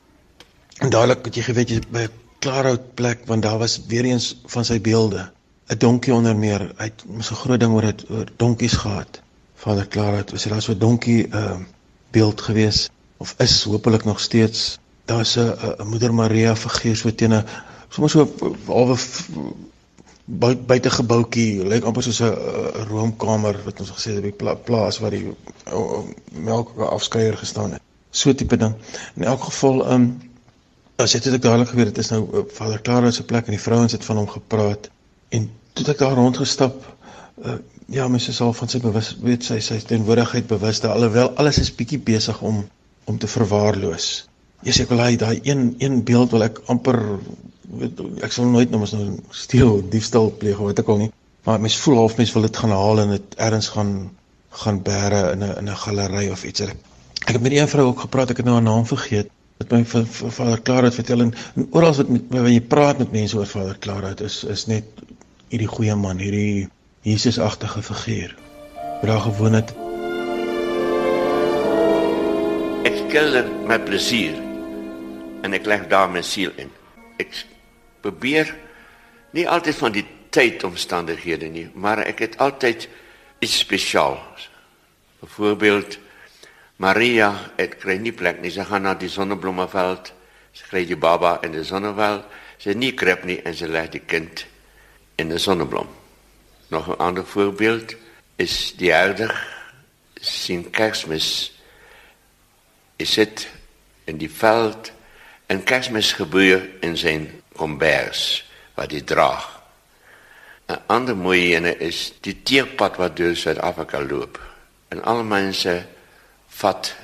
En 0.78 0.92
dadelik 0.94 1.24
het 1.26 1.38
jy 1.40 1.42
geweet 1.48 1.72
jy 1.74 1.80
by 1.90 2.04
'n 2.06 2.12
klaarhout 2.38 2.94
plek 2.94 3.24
want 3.26 3.42
daar 3.42 3.58
was 3.58 3.80
weer 3.90 4.06
eens 4.06 4.36
van 4.46 4.64
sy 4.64 4.78
beelde 4.80 5.26
'n 5.74 5.78
donkie 5.78 6.14
onder 6.14 6.36
meer. 6.36 6.70
Hy 6.78 6.84
het 6.84 7.02
mos 7.06 7.30
'n 7.30 7.40
groot 7.42 7.60
ding 7.60 7.72
oor 7.74 7.88
dit 7.90 8.04
oor 8.10 8.30
donkies 8.36 8.76
gehad. 8.84 9.20
Vader 9.66 9.86
Klaarhout, 9.90 10.30
was 10.30 10.44
daar 10.44 10.62
so 10.62 10.72
'n 10.72 10.78
donkie 10.78 11.26
uh, 11.28 11.58
beeld 12.10 12.40
gewees 12.40 12.88
of 13.16 13.34
is 13.38 13.64
hopelik 13.64 14.04
nog 14.04 14.20
steeds. 14.20 14.78
Daar's 15.04 15.36
'n 15.36 15.86
moeder 15.86 16.14
Maria 16.14 16.56
figuur 16.56 16.96
so 16.96 17.14
teen 17.14 17.34
'n 17.34 17.44
sommer 17.88 18.10
so 18.10 18.34
halwe 18.66 18.96
buite 20.66 20.90
gebouetjie 20.90 21.66
lyk 21.66 21.84
amper 21.84 22.02
soos 22.02 22.20
'n 22.20 22.34
roomkamer 22.90 23.58
wat 23.64 23.80
ons 23.80 23.90
gesê 23.90 24.14
het 24.14 24.16
op 24.16 24.28
die 24.30 24.56
plaas 24.64 24.98
waar 24.98 25.10
die 25.10 25.34
melk 26.30 26.78
afskeier 26.78 27.36
gestaan 27.36 27.72
het. 27.72 27.82
So 28.10 28.34
tipe 28.34 28.56
ding. 28.56 28.74
In 29.14 29.24
elk 29.24 29.42
geval, 29.42 29.92
um, 29.92 30.18
as 30.96 31.12
dit 31.12 31.26
ek 31.26 31.42
dadelik 31.42 31.68
geweet 31.68 31.86
het 31.86 31.98
is 31.98 32.08
nou 32.08 32.22
uh, 32.32 32.40
Vader 32.48 32.80
Klaarhout 32.80 33.14
se 33.14 33.24
plek 33.24 33.46
en 33.46 33.56
die 33.56 33.60
vrouens 33.60 33.92
het 33.92 34.04
van 34.04 34.16
hom 34.16 34.28
gepraat 34.28 34.90
en 35.28 35.50
toe 35.72 35.86
ek 35.86 35.98
daar 35.98 36.14
rondgestap 36.14 36.94
uh, 37.44 37.54
ja, 37.86 38.08
mense 38.08 38.32
sal 38.34 38.52
van 38.52 38.68
sy 38.68 38.80
bewus 38.82 39.12
weet 39.22 39.44
sy 39.46 39.58
sy 39.64 39.78
teenwoordigheid 39.90 40.48
bewus 40.50 40.80
daar 40.82 40.96
alhoewel 40.96 41.34
alles 41.40 41.60
is 41.62 41.74
bietjie 41.74 42.00
besig 42.02 42.40
om 42.42 42.64
om 43.06 43.18
te 43.22 43.28
verwaarloos. 43.30 44.26
Sê 44.66 44.82
ek 44.82 44.90
wil 44.90 45.02
hy 45.04 45.12
daai 45.20 45.36
een 45.46 45.76
een 45.78 46.00
beeld 46.04 46.32
wil 46.34 46.42
ek 46.48 46.58
amper 46.72 46.98
weet 47.78 48.00
ek 48.26 48.34
sal 48.34 48.48
nooit 48.50 48.70
nou 48.70 48.80
mos 48.82 48.94
nou 48.96 49.20
steel, 49.30 49.78
diefstal 49.90 50.32
pleeg 50.40 50.58
wat 50.62 50.82
ek 50.82 50.90
al 50.90 51.04
nie. 51.04 51.12
Maar 51.46 51.62
mens 51.62 51.78
voel 51.84 52.00
half 52.02 52.16
mens 52.18 52.32
wil 52.34 52.46
dit 52.48 52.56
gaan 52.62 52.74
haal 52.74 53.04
en 53.04 53.14
dit 53.14 53.38
ergens 53.48 53.70
gaan 53.76 53.92
gaan 54.56 54.82
bære 54.82 55.22
in 55.32 55.44
'n 55.44 55.56
in 55.62 55.68
'n 55.70 55.80
galery 55.84 56.28
of 56.30 56.44
iets. 56.44 56.60
Ek 57.26 57.34
het 57.34 57.42
met 57.42 57.52
een 57.52 57.68
vrou 57.68 57.86
ook 57.86 58.00
gepraat, 58.00 58.30
ek 58.30 58.36
het 58.36 58.46
nou 58.46 58.54
haar 58.54 58.64
naam 58.64 58.86
vergeet. 58.86 59.30
Wat 59.58 59.70
my 59.70 59.84
vader 59.84 60.60
Klaarhout 60.60 60.94
vertel 60.94 61.20
en, 61.20 61.34
en 61.54 61.68
oral 61.70 61.94
wat 61.94 62.08
met 62.08 62.22
wanneer 62.28 62.52
jy 62.52 62.60
praat 62.60 62.98
met 62.98 63.12
mense 63.12 63.36
oor 63.36 63.46
vader 63.46 63.78
Klaarhout 63.78 64.20
is 64.20 64.44
is 64.44 64.66
net 64.66 64.84
hierdie 65.48 65.68
goeie 65.68 65.94
man, 65.94 66.18
hierdie 66.18 66.68
Jesusagtige 67.06 67.82
figuur. 67.82 68.34
Wat 69.00 69.02
daar 69.02 69.20
gewoon 69.20 69.52
het. 69.52 69.70
Ek 72.82 72.96
skilder 73.06 73.46
met 73.66 73.84
plesier 73.86 74.34
en 75.46 75.52
ek 75.54 75.68
leg 75.70 75.84
daar 75.86 76.08
my 76.10 76.18
siel 76.26 76.50
in. 76.58 76.72
Ek 77.22 77.30
probeer 78.02 78.50
nie 79.38 79.44
altyd 79.46 79.78
van 79.78 79.94
die 79.94 80.02
tydomstandighede 80.34 81.46
nie, 81.46 81.68
maar 81.78 82.02
ek 82.02 82.24
het 82.24 82.34
altyd 82.42 82.88
iets 83.38 83.54
spesiaals. 83.62 84.48
Byvoorbeeld 85.22 85.98
Maria 86.82 87.28
het 87.54 87.76
kry 87.84 88.00
nie 88.02 88.16
plek 88.18 88.40
nie. 88.42 88.50
Sy 88.50 88.66
gaan 88.66 88.82
na 88.82 88.96
die 88.98 89.12
sonneblomveld. 89.12 90.10
Sy 90.58 90.66
kry 90.72 90.82
die 90.90 90.98
baba 90.98 91.36
in 91.46 91.54
die 91.54 91.62
sonneveld. 91.70 92.26
Sy 92.58 92.74
nie 92.74 92.90
krep 92.98 93.22
nie 93.30 93.38
en 93.46 93.54
sy 93.54 93.70
lê 93.70 93.84
die 93.94 94.02
kind 94.02 94.42
in 95.22 95.30
'n 95.30 95.38
sonneblom. 95.38 96.05
Nog 96.66 96.86
'n 96.88 96.98
ander 96.98 97.26
voorbeeld 97.26 97.94
is 98.36 98.74
die 98.76 98.94
ouder 98.94 99.46
sien 100.14 100.70
Kersmis. 100.70 101.54
Is 102.96 103.14
dit 103.14 103.48
in 104.04 104.16
die 104.16 104.30
veld 104.30 104.92
en 105.46 105.62
Kersmis 105.62 106.12
gebeur 106.12 106.68
in 106.80 106.96
zijn 106.96 107.42
kombers 107.52 108.50
wat 108.74 108.90
hij 108.90 109.00
draagt. 109.00 109.48
Een 110.66 110.80
ander 110.86 111.16
mooie 111.16 111.78
is 111.78 112.12
die 112.20 112.42
tierpad 112.42 112.96
wat 112.96 113.16
door 113.16 113.34
Zuid-Afrika 113.34 114.02
loopt. 114.02 114.38
En 114.88 115.02
alle 115.04 115.22
mensen 115.22 115.88
vat 116.48 116.94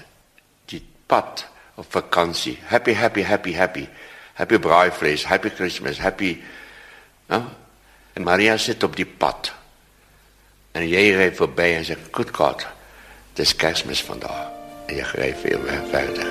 die 0.65 0.87
pad 1.07 1.47
op 1.75 1.85
vakantie. 1.89 2.59
Happy, 2.63 2.95
happy, 2.95 3.23
happy, 3.23 3.55
happy. 3.55 3.89
Happy 4.33 4.59
braaivlees, 4.59 5.25
happy 5.25 5.49
Christmas, 5.49 5.99
happy... 5.99 6.43
En 8.13 8.23
Maria 8.23 8.57
zit 8.57 8.83
op 8.83 8.97
die 8.97 9.07
pad. 9.07 9.53
En 10.73 10.89
jij 10.89 11.11
rijdt 11.11 11.37
voorbij 11.37 11.77
en 11.77 11.85
zegt, 11.85 12.01
good 12.11 12.35
God, 12.35 12.67
het 13.29 13.39
is 13.39 13.57
kerstmis 13.57 14.03
vandaag. 14.03 14.51
En 14.87 14.95
je 14.95 15.11
rijdt 15.13 15.43
weer 15.43 15.59
verder. 15.91 16.27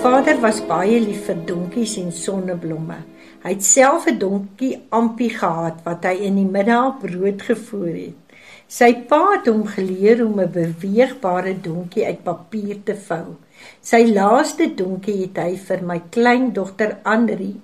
Vader 0.00 0.40
was 0.40 0.58
baie 0.66 0.98
lief 1.00 1.24
vir 1.26 1.38
donkies 1.48 1.96
en 1.98 2.12
sonneblomme. 2.12 2.98
Hy 3.42 3.54
het 3.54 3.64
self 3.64 4.06
'n 4.06 4.18
donkie 4.18 4.82
Ampie 4.88 5.30
gehad 5.30 5.80
wat 5.84 6.04
hy 6.04 6.12
in 6.28 6.36
die 6.36 6.50
middag 6.56 6.98
brood 7.00 7.42
gevoer 7.42 7.94
het. 7.94 8.20
Sy 8.68 8.92
pa 9.08 9.20
het 9.32 9.46
hom 9.46 9.64
geleer 9.66 10.24
om 10.26 10.40
'n 10.40 10.52
beweegbare 10.52 11.54
donkie 11.60 12.04
uit 12.06 12.22
papier 12.22 12.82
te 12.84 12.96
vou. 12.96 13.36
Sy 13.80 14.12
laaste 14.12 14.74
donkie 14.74 15.16
het 15.22 15.36
hy 15.38 15.56
vir 15.56 15.82
my 15.82 16.02
kleindogter 16.10 16.98
Andri 17.02 17.54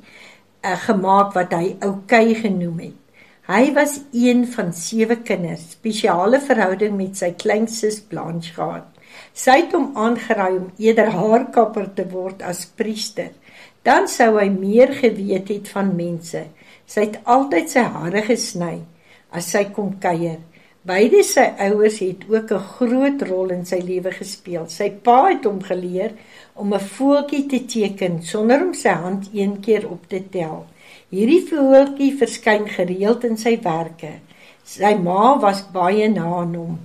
uh, 0.65 0.77
gemaak 0.87 1.35
wat 1.35 1.53
hy 1.53 1.77
Oukei 1.81 2.35
genoem 2.35 2.79
het. 2.79 3.02
Hy 3.53 3.73
was 3.77 3.99
een 4.17 4.47
van 4.49 4.71
sewe 4.73 5.19
kinders, 5.21 5.65
spesiale 5.75 6.39
verhouding 6.41 6.95
met 6.97 7.19
sy 7.21 7.35
kleinsus 7.37 7.99
Blanche 8.09 8.55
gehad. 8.57 8.87
Sy 9.37 9.59
het 9.59 9.75
hom 9.77 9.91
aangeraai 9.99 10.55
om 10.57 10.71
eerder 10.81 11.11
haarkapper 11.13 11.91
te 11.99 12.07
word 12.09 12.41
as 12.49 12.63
priester. 12.79 13.29
Dan 13.85 14.09
sou 14.09 14.31
hy 14.39 14.47
meer 14.55 14.95
geweet 15.03 15.53
het 15.53 15.69
van 15.75 15.93
mense. 15.99 16.47
Sy 16.89 17.05
het 17.11 17.21
altyd 17.35 17.69
sy 17.75 17.85
hare 17.99 18.25
gesny 18.31 18.79
as 19.37 19.53
sy 19.53 19.67
kom 19.77 19.99
kuier. 20.01 20.41
Beide 20.89 21.21
sy 21.27 21.45
ouers 21.67 22.01
het 22.01 22.25
ook 22.33 22.57
'n 22.57 22.69
groot 22.73 23.29
rol 23.29 23.53
in 23.59 23.67
sy 23.67 23.85
lewe 23.85 24.17
gespeel. 24.17 24.65
Sy 24.69 24.89
pa 24.91 25.29
het 25.29 25.45
hom 25.45 25.61
geleer 25.61 26.13
om 26.55 26.73
'n 26.73 26.81
voeltjie 26.81 27.47
te 27.47 27.65
teken 27.67 28.23
sonder 28.23 28.65
om 28.65 28.75
sy 28.75 28.97
hand 28.97 29.29
een 29.35 29.61
keer 29.61 29.91
op 29.91 30.09
te 30.09 30.29
tel. 30.31 30.67
Hierdie 31.13 31.43
voeltjie 31.45 32.15
verskyn 32.17 32.63
gereeld 32.73 33.27
in 33.29 33.35
sy 33.37 33.59
werke. 33.61 34.15
Sy 34.65 34.95
ma 34.97 35.35
was 35.43 35.59
baie 35.75 36.07
na 36.09 36.25
aan 36.39 36.55
hom. 36.57 36.77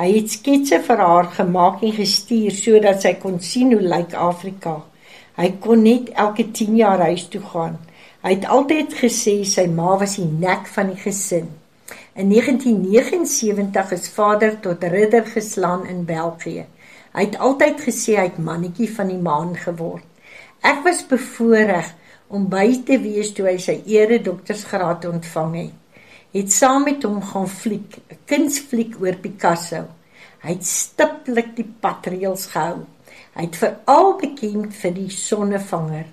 Hy 0.00 0.06
het 0.10 0.32
sketse 0.32 0.80
vir 0.88 1.02
haar 1.06 1.28
gemaak 1.36 1.84
en 1.86 1.92
gestuur 1.94 2.56
sodat 2.56 3.04
sy 3.04 3.12
kon 3.22 3.36
sien 3.38 3.70
hoe 3.70 3.84
lyk 3.92 4.16
Afrika. 4.18 4.72
Hy 5.38 5.46
kon 5.62 5.84
net 5.86 6.10
elke 6.24 6.48
10 6.58 6.80
jaar 6.80 7.04
huis 7.04 7.28
toe 7.30 7.44
gaan. 7.52 7.76
Hy 8.24 8.32
het 8.34 8.48
altyd 8.56 8.96
gesê 9.04 9.36
sy 9.46 9.68
ma 9.70 9.92
was 10.00 10.16
die 10.18 10.26
nek 10.26 10.66
van 10.74 10.90
die 10.90 10.98
gesin. 11.04 11.46
In 12.18 12.32
1979 12.32 13.92
is 13.94 14.08
vader 14.16 14.56
tot 14.64 14.82
ridder 14.96 15.30
geslaan 15.30 15.86
in 15.86 16.02
België. 16.10 16.66
Hy 17.14 17.28
het 17.28 17.38
altyd 17.38 17.86
gesê 17.86 18.18
hy 18.18 18.26
het 18.32 18.42
mannetjie 18.50 18.90
van 18.98 19.14
die 19.14 19.22
maan 19.30 19.54
geword. 19.54 20.02
Ek 20.66 20.82
was 20.82 21.06
bevoorreg 21.06 21.94
om 22.28 22.48
by 22.50 22.66
te 22.86 22.98
wees 23.02 23.30
toe 23.34 23.46
hy 23.46 23.56
sy 23.62 23.76
ere 23.92 24.18
doktorsgraad 24.22 25.06
ontvang 25.10 25.54
het. 25.60 26.00
Het 26.34 26.52
saam 26.52 26.84
met 26.84 27.04
hom 27.06 27.20
gaan 27.22 27.48
fliek, 27.48 27.98
'n 28.10 28.18
kunsfliek 28.26 29.00
oor 29.00 29.16
Picasso. 29.16 29.86
Hy 30.42 30.50
het 30.52 30.66
stiptelik 30.66 31.56
die 31.56 31.70
patreels 31.80 32.46
gehou. 32.46 32.84
Hy 33.34 33.42
het 33.42 33.56
veral 33.56 34.16
bekend 34.20 34.74
vir 34.74 34.92
die 34.94 35.10
sonnevanger 35.10 36.06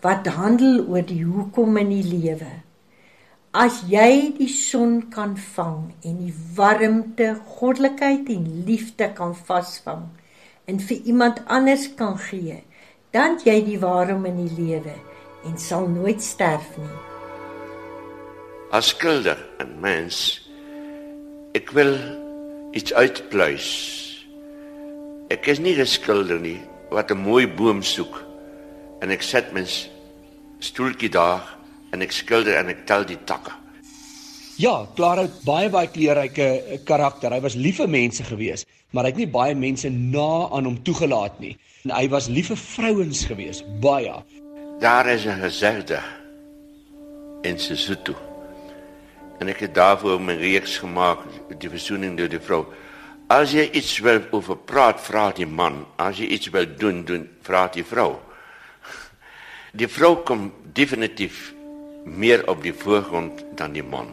wat 0.00 0.26
handel 0.26 0.86
oor 0.88 1.02
die 1.02 1.24
hoekom 1.24 1.76
in 1.76 1.88
die 1.88 2.02
lewe. 2.02 2.50
As 3.52 3.82
jy 3.88 4.34
die 4.38 4.48
son 4.48 5.08
kan 5.10 5.36
vang 5.36 5.92
en 6.04 6.18
die 6.18 6.34
warmte, 6.54 7.40
goddelikheid 7.58 8.28
en 8.28 8.64
liefde 8.66 9.12
kan 9.12 9.34
vasvang 9.34 10.04
en 10.64 10.78
vir 10.78 10.96
iemand 11.04 11.42
anders 11.46 11.94
kan 11.94 12.18
gee, 12.18 12.62
dan 13.10 13.38
jy 13.44 13.64
die 13.64 13.78
waarom 13.78 14.26
in 14.26 14.36
die 14.46 14.54
lewe 14.54 14.94
en 15.44 15.58
sal 15.58 15.88
nooit 15.88 16.22
sterf 16.22 16.76
nie. 16.76 16.96
As 18.70 18.92
skilder 18.94 19.38
en 19.62 19.74
mens 19.80 20.40
ek 21.56 21.70
wil 21.76 21.94
iets 22.76 22.92
uitpluis. 22.92 23.68
Ek 25.32 25.46
is 25.46 25.58
nie 25.58 25.76
'n 25.76 25.86
skilder 25.86 26.40
nie 26.40 26.60
wat 26.90 27.10
'n 27.10 27.18
mooi 27.18 27.46
boom 27.46 27.82
soek 27.82 28.24
en 29.00 29.10
ek 29.10 29.22
sit 29.22 29.52
mens 29.52 29.88
stoeltjie 30.60 31.10
daar 31.10 31.56
en 31.92 32.02
ek 32.02 32.12
skilder 32.12 32.56
en 32.56 32.68
ek 32.68 32.86
tel 32.86 33.04
die 33.04 33.18
takke. 33.24 33.52
Ja, 34.58 34.86
klaar 34.96 35.18
het 35.22 35.44
baie 35.44 35.70
baie 35.70 35.86
kleurryke 35.86 36.80
karakter. 36.84 37.30
Hy 37.30 37.40
was 37.40 37.54
lief 37.54 37.76
vir 37.76 37.88
mense 37.88 38.24
gewees, 38.24 38.64
maar 38.90 39.04
hy 39.04 39.10
het 39.10 39.20
nie 39.20 39.30
baie 39.30 39.54
mense 39.54 39.88
na 39.90 40.48
aan 40.50 40.64
hom 40.64 40.82
toegelaat 40.82 41.38
nie. 41.38 41.56
En 41.84 41.94
hy 41.94 42.08
was 42.08 42.26
lief 42.26 42.50
vir 42.50 42.56
vrouens 42.56 43.24
gewees, 43.24 43.62
baie. 43.80 44.16
Daar 44.78 45.06
is 45.06 45.24
'n 45.24 45.40
gesegde 45.40 45.98
in 47.42 47.58
Sesotho. 47.58 48.14
En 49.38 49.48
ek 49.48 49.60
het 49.60 49.74
daarvoor 49.74 50.20
my 50.20 50.34
reeks 50.34 50.78
gemaak, 50.78 51.18
die 51.58 51.70
versoening 51.70 52.16
deur 52.16 52.28
die 52.28 52.40
vrou. 52.40 52.64
As 53.26 53.52
jy 53.52 53.70
iets 53.72 53.98
wil 53.98 54.20
oor 54.30 54.56
praat, 54.56 55.00
vra 55.00 55.32
die 55.32 55.46
man. 55.46 55.86
As 55.96 56.18
jy 56.18 56.26
iets 56.26 56.50
wil 56.50 56.66
doen, 56.76 57.04
doen 57.04 57.28
vra 57.42 57.68
die 57.68 57.84
vrou. 57.84 58.16
Die 59.72 59.88
vrou 59.88 60.16
kom 60.16 60.52
definitief 60.72 61.54
meer 62.04 62.48
op 62.48 62.62
die 62.62 62.74
voorgrond 62.74 63.44
dan 63.54 63.72
die 63.72 63.82
man. 63.82 64.06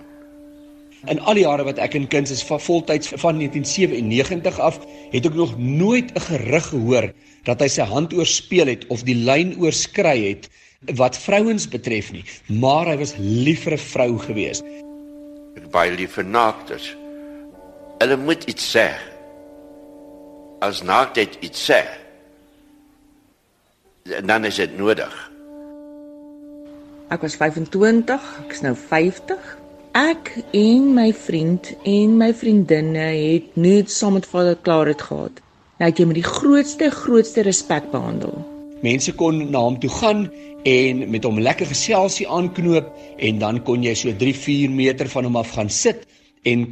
In 1.05 1.19
al 1.19 1.33
die 1.33 1.43
jare 1.43 1.63
wat 1.63 1.77
ek 1.77 1.93
in 1.93 2.07
kuns 2.07 2.31
is 2.31 2.43
van 2.43 2.61
voltyds 2.61 3.07
van 3.07 3.37
1997 3.37 4.59
af, 4.59 4.79
het 5.11 5.25
ek 5.25 5.33
nog 5.33 5.57
nooit 5.57 6.11
'n 6.13 6.19
gerug 6.19 6.67
gehoor 6.67 7.13
dat 7.45 7.61
hy 7.61 7.69
sy 7.69 7.85
hand 7.87 8.13
oorspeel 8.13 8.71
het 8.71 8.85
of 8.93 9.05
die 9.07 9.17
lyn 9.17 9.55
oorskry 9.61 10.17
het 10.23 10.49
wat 10.99 11.17
vrouens 11.17 11.67
betref 11.69 12.11
nie, 12.13 12.23
maar 12.61 12.89
hy 12.89 12.97
was 13.01 13.15
lief 13.17 13.63
vir 13.65 13.73
'n 13.73 13.85
vrou 13.91 14.17
gewees. 14.19 14.61
Baie 15.71 15.91
lief 15.91 16.15
vir 16.17 16.25
naaktes. 16.25 16.95
Hulle 17.99 18.17
moet 18.17 18.43
iets 18.43 18.75
sê. 18.75 18.89
As 20.61 20.83
naaktheid 20.83 21.37
iets 21.41 21.69
sê, 21.69 21.81
dan 24.23 24.45
is 24.45 24.55
dit 24.55 24.77
nodig. 24.77 25.31
Ek 27.09 27.21
was 27.21 27.35
25, 27.35 28.21
ek 28.45 28.51
is 28.51 28.61
nou 28.61 28.75
50. 28.75 29.57
Ek 29.93 30.31
en 30.51 30.93
my 30.93 31.13
vriend 31.13 31.73
en 31.83 32.17
my 32.17 32.33
vriendinne 32.33 33.07
het 33.13 33.55
net 33.55 33.91
saam 33.91 34.17
met 34.17 34.25
Vader 34.25 34.57
Klaret 34.61 35.01
gehad. 35.01 35.44
Hy 35.75 35.89
het 35.89 35.97
jou 35.99 36.05
met 36.07 36.15
die 36.15 36.23
grootste 36.23 36.87
grootste 36.87 37.43
respek 37.43 37.89
behandel. 37.91 38.31
Mense 38.79 39.11
kon 39.19 39.41
na 39.51 39.59
hom 39.59 39.75
toe 39.83 39.89
gaan 39.91 40.21
en 40.63 41.01
met 41.11 41.25
hom 41.27 41.41
lekker 41.43 41.67
geselsie 41.67 42.27
aanknoop 42.31 42.87
en 43.27 43.41
dan 43.41 43.59
kon 43.67 43.83
jy 43.83 43.91
so 43.99 44.13
3, 44.21 44.31
4 44.39 44.71
meter 44.71 45.09
van 45.11 45.27
hom 45.27 45.35
af 45.41 45.51
gaan 45.57 45.67
sit 45.69 46.05
en 46.47 46.63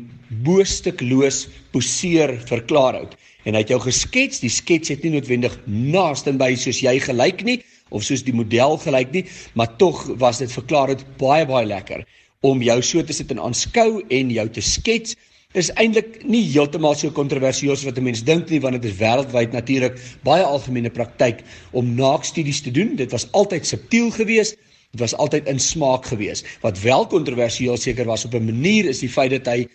boostikloos 0.47 1.49
poseer 1.75 2.37
vir 2.47 2.63
Klaarhout. 2.69 3.17
En 3.43 3.57
hy 3.57 3.65
het 3.65 3.73
jou 3.73 3.81
geskets, 3.83 4.39
die 4.39 4.53
skets 4.53 4.93
het 4.93 5.03
nie 5.03 5.17
noodwendig 5.17 5.59
naaste 5.67 6.31
by 6.39 6.53
soos 6.55 6.79
jy 6.85 6.95
gelyk 7.03 7.43
nie 7.43 7.59
of 7.91 8.07
soos 8.07 8.23
die 8.23 8.33
model 8.33 8.79
gelyk 8.79 9.11
nie, 9.11 9.25
maar 9.59 9.75
tog 9.83 10.05
was 10.21 10.39
dit 10.39 10.51
vir 10.55 10.69
Klaarhout 10.71 11.03
baie 11.19 11.43
baie 11.49 11.67
lekker 11.67 12.07
om 12.47 12.63
jou 12.63 12.79
so 12.79 13.03
te 13.03 13.15
sit 13.15 13.35
en 13.35 13.43
aanskou 13.51 13.99
en 14.07 14.31
jou 14.31 14.47
te 14.47 14.63
skets 14.63 15.19
is 15.53 15.69
eintlik 15.77 16.23
nie 16.25 16.41
heeltemal 16.49 16.95
so 16.97 17.13
kontroversieel 17.13 17.73
as 17.73 17.85
wat 17.85 17.97
'n 17.97 18.03
mens 18.03 18.23
dink 18.23 18.49
nie 18.49 18.59
want 18.59 18.81
dit 18.81 18.91
is 18.91 18.97
wêreldwyd 18.97 19.53
natuurlik 19.53 19.99
baie 20.23 20.43
algemene 20.43 20.89
praktyk 20.89 21.43
om 21.71 21.95
naakstudies 21.95 22.61
te 22.61 22.71
doen. 22.71 22.95
Dit 22.95 23.11
was 23.11 23.27
altyd 23.31 23.65
subtiel 23.65 24.11
geweest. 24.11 24.57
Dit 24.91 24.99
was 24.99 25.15
altyd 25.15 25.47
in 25.47 25.59
smaak 25.59 26.05
geweest. 26.05 26.45
Wat 26.61 26.79
wel 26.81 27.07
kontroversieel 27.07 27.77
seker 27.77 28.05
was 28.05 28.25
op 28.25 28.33
'n 28.33 28.45
manier 28.45 28.85
is 28.85 28.99
die 28.99 29.09
feit 29.09 29.31
dat 29.31 29.45
hy 29.45 29.67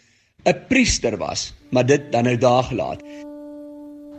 'n 0.44 0.66
priester 0.68 1.16
was, 1.16 1.54
maar 1.70 1.86
dit 1.86 2.12
dan 2.12 2.24
nou 2.24 2.36
daar 2.36 2.62
gelaat. 2.62 3.02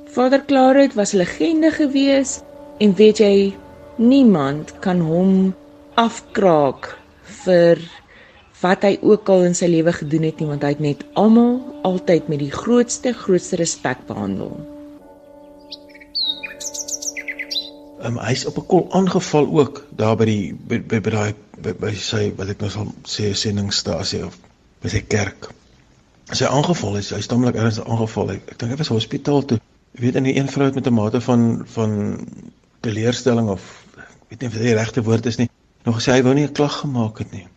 Vader 0.05 0.45
Claret 0.45 0.93
was 0.93 1.13
'n 1.13 1.17
legende 1.17 1.71
geweest 1.71 2.43
en 2.79 2.95
weet 2.95 3.17
jy 3.17 3.53
niemand 3.97 4.79
kan 4.79 4.99
hom 4.99 5.55
afkraak 5.93 6.97
vir 7.43 7.77
wat 8.59 8.83
hy 8.83 8.97
ook 9.01 9.29
al 9.31 9.45
in 9.47 9.55
sy 9.55 9.69
lewe 9.71 9.93
gedoen 9.95 10.25
het 10.27 10.41
nie 10.41 10.47
want 10.49 10.65
hy 10.65 10.73
het 10.73 10.83
net 10.83 11.03
almal 11.19 11.59
altyd 11.87 12.27
met 12.31 12.41
die 12.41 12.51
grootste 12.51 13.13
grootste 13.15 13.59
respek 13.59 14.01
behandel. 14.09 14.51
Um, 18.03 18.17
hy 18.19 18.31
is 18.35 18.45
op 18.47 18.57
'n 18.59 18.65
kol 18.71 18.85
aangeval 18.95 19.47
ook 19.59 19.83
daar 19.95 20.15
by 20.19 20.25
die 20.25 20.53
by 20.53 20.79
by, 20.79 20.99
by 20.99 21.11
daai 21.11 21.33
by, 21.63 21.73
by 21.73 21.93
sy 21.95 22.31
wat 22.35 22.49
ek 22.49 22.61
nou 22.63 22.71
sal 22.71 22.91
sê 23.03 23.31
sendingstasie 23.33 24.25
of 24.25 24.35
by 24.83 24.91
sy 24.91 25.01
kerk. 25.07 25.51
Sy 26.31 26.45
aangeval 26.45 26.97
is 26.97 27.11
hy 27.15 27.21
stammelik 27.21 27.55
ergens 27.55 27.79
aangeval. 27.79 28.31
Ek, 28.31 28.43
ek 28.51 28.59
dink 28.59 28.71
hy 28.71 28.77
was 28.77 28.91
hospitaal 28.91 29.45
toe. 29.45 29.59
Jy 29.95 30.01
weet 30.01 30.15
in 30.15 30.23
die 30.23 30.35
een 30.35 30.47
vrou 30.47 30.67
het 30.67 30.75
met 30.75 30.87
'n 30.87 30.93
mate 30.93 31.21
van 31.21 31.63
van 31.65 31.91
teleurstelling 32.79 33.49
of 33.49 33.83
weet 34.29 34.39
nie 34.39 34.47
of 34.47 34.53
dit 34.53 34.63
die 34.63 34.75
regte 34.75 35.03
woord 35.03 35.25
is 35.25 35.37
nie. 35.37 35.49
Nog 35.83 35.95
gesê 35.99 36.11
hy 36.11 36.23
wou 36.23 36.33
nie 36.33 36.47
'n 36.47 36.53
klag 36.53 36.79
gemaak 36.83 37.17
het 37.19 37.31
nie 37.31 37.47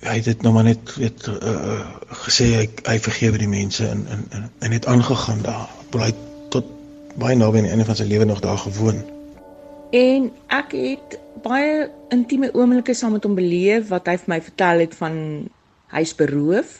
hy 0.00 0.16
het 0.20 0.24
dit 0.24 0.42
nou 0.42 0.52
maar 0.54 0.66
net 0.68 0.94
weet 0.96 1.26
uh, 1.26 1.78
gesê 2.24 2.48
hy 2.54 2.64
hy 2.86 2.96
vergewe 3.02 3.40
die 3.40 3.50
mense 3.50 3.86
en 3.88 4.04
en 4.14 4.26
en, 4.30 4.50
en 4.58 4.74
het 4.74 4.86
aangegaan 4.86 5.42
daar. 5.42 5.68
Bly 5.90 6.12
tot 6.54 6.66
baie 7.18 7.36
naby 7.36 7.62
aan 7.62 7.68
die 7.68 7.74
einde 7.74 7.88
van 7.88 7.98
sy 7.98 8.06
lewe 8.08 8.24
nog 8.28 8.40
daar 8.44 8.58
gewoon. 8.58 9.02
En 9.90 10.30
ek 10.54 10.74
het 10.76 11.18
baie 11.42 11.88
intieme 12.14 12.50
oomblikke 12.54 12.94
saam 12.94 13.16
met 13.16 13.24
hom 13.24 13.34
beleef 13.38 13.88
wat 13.88 14.06
hy 14.10 14.18
vir 14.20 14.34
my 14.34 14.40
vertel 14.44 14.84
het 14.84 14.94
van 14.98 15.16
hy's 15.94 16.12
beroof 16.18 16.78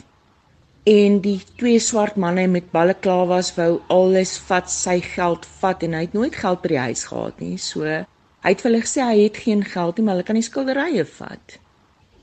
en 0.89 1.19
die 1.25 1.39
twee 1.61 1.81
swart 1.85 2.17
manne 2.17 2.47
met 2.49 2.71
baleklavas 2.73 3.51
wou 3.57 3.71
alles 3.93 4.37
vat 4.49 4.71
sy 4.73 4.99
geld 5.05 5.47
vat 5.61 5.83
en 5.85 5.97
hy 5.97 6.05
het 6.07 6.17
nooit 6.17 6.37
geld 6.37 6.63
by 6.65 6.75
die 6.75 6.85
huis 6.89 7.05
gehad 7.11 7.41
nie. 7.45 7.57
So 7.61 7.85
hy 7.85 8.53
het 8.53 8.63
vir 8.63 8.71
hulle 8.71 8.85
gesê 8.85 9.05
hy 9.05 9.25
het 9.27 9.41
geen 9.45 9.65
geld 9.65 9.99
nie, 9.99 10.07
maar 10.07 10.19
hulle 10.19 10.29
kan 10.29 10.39
die 10.39 10.47
skilderye 10.47 11.05
vat. 11.19 11.59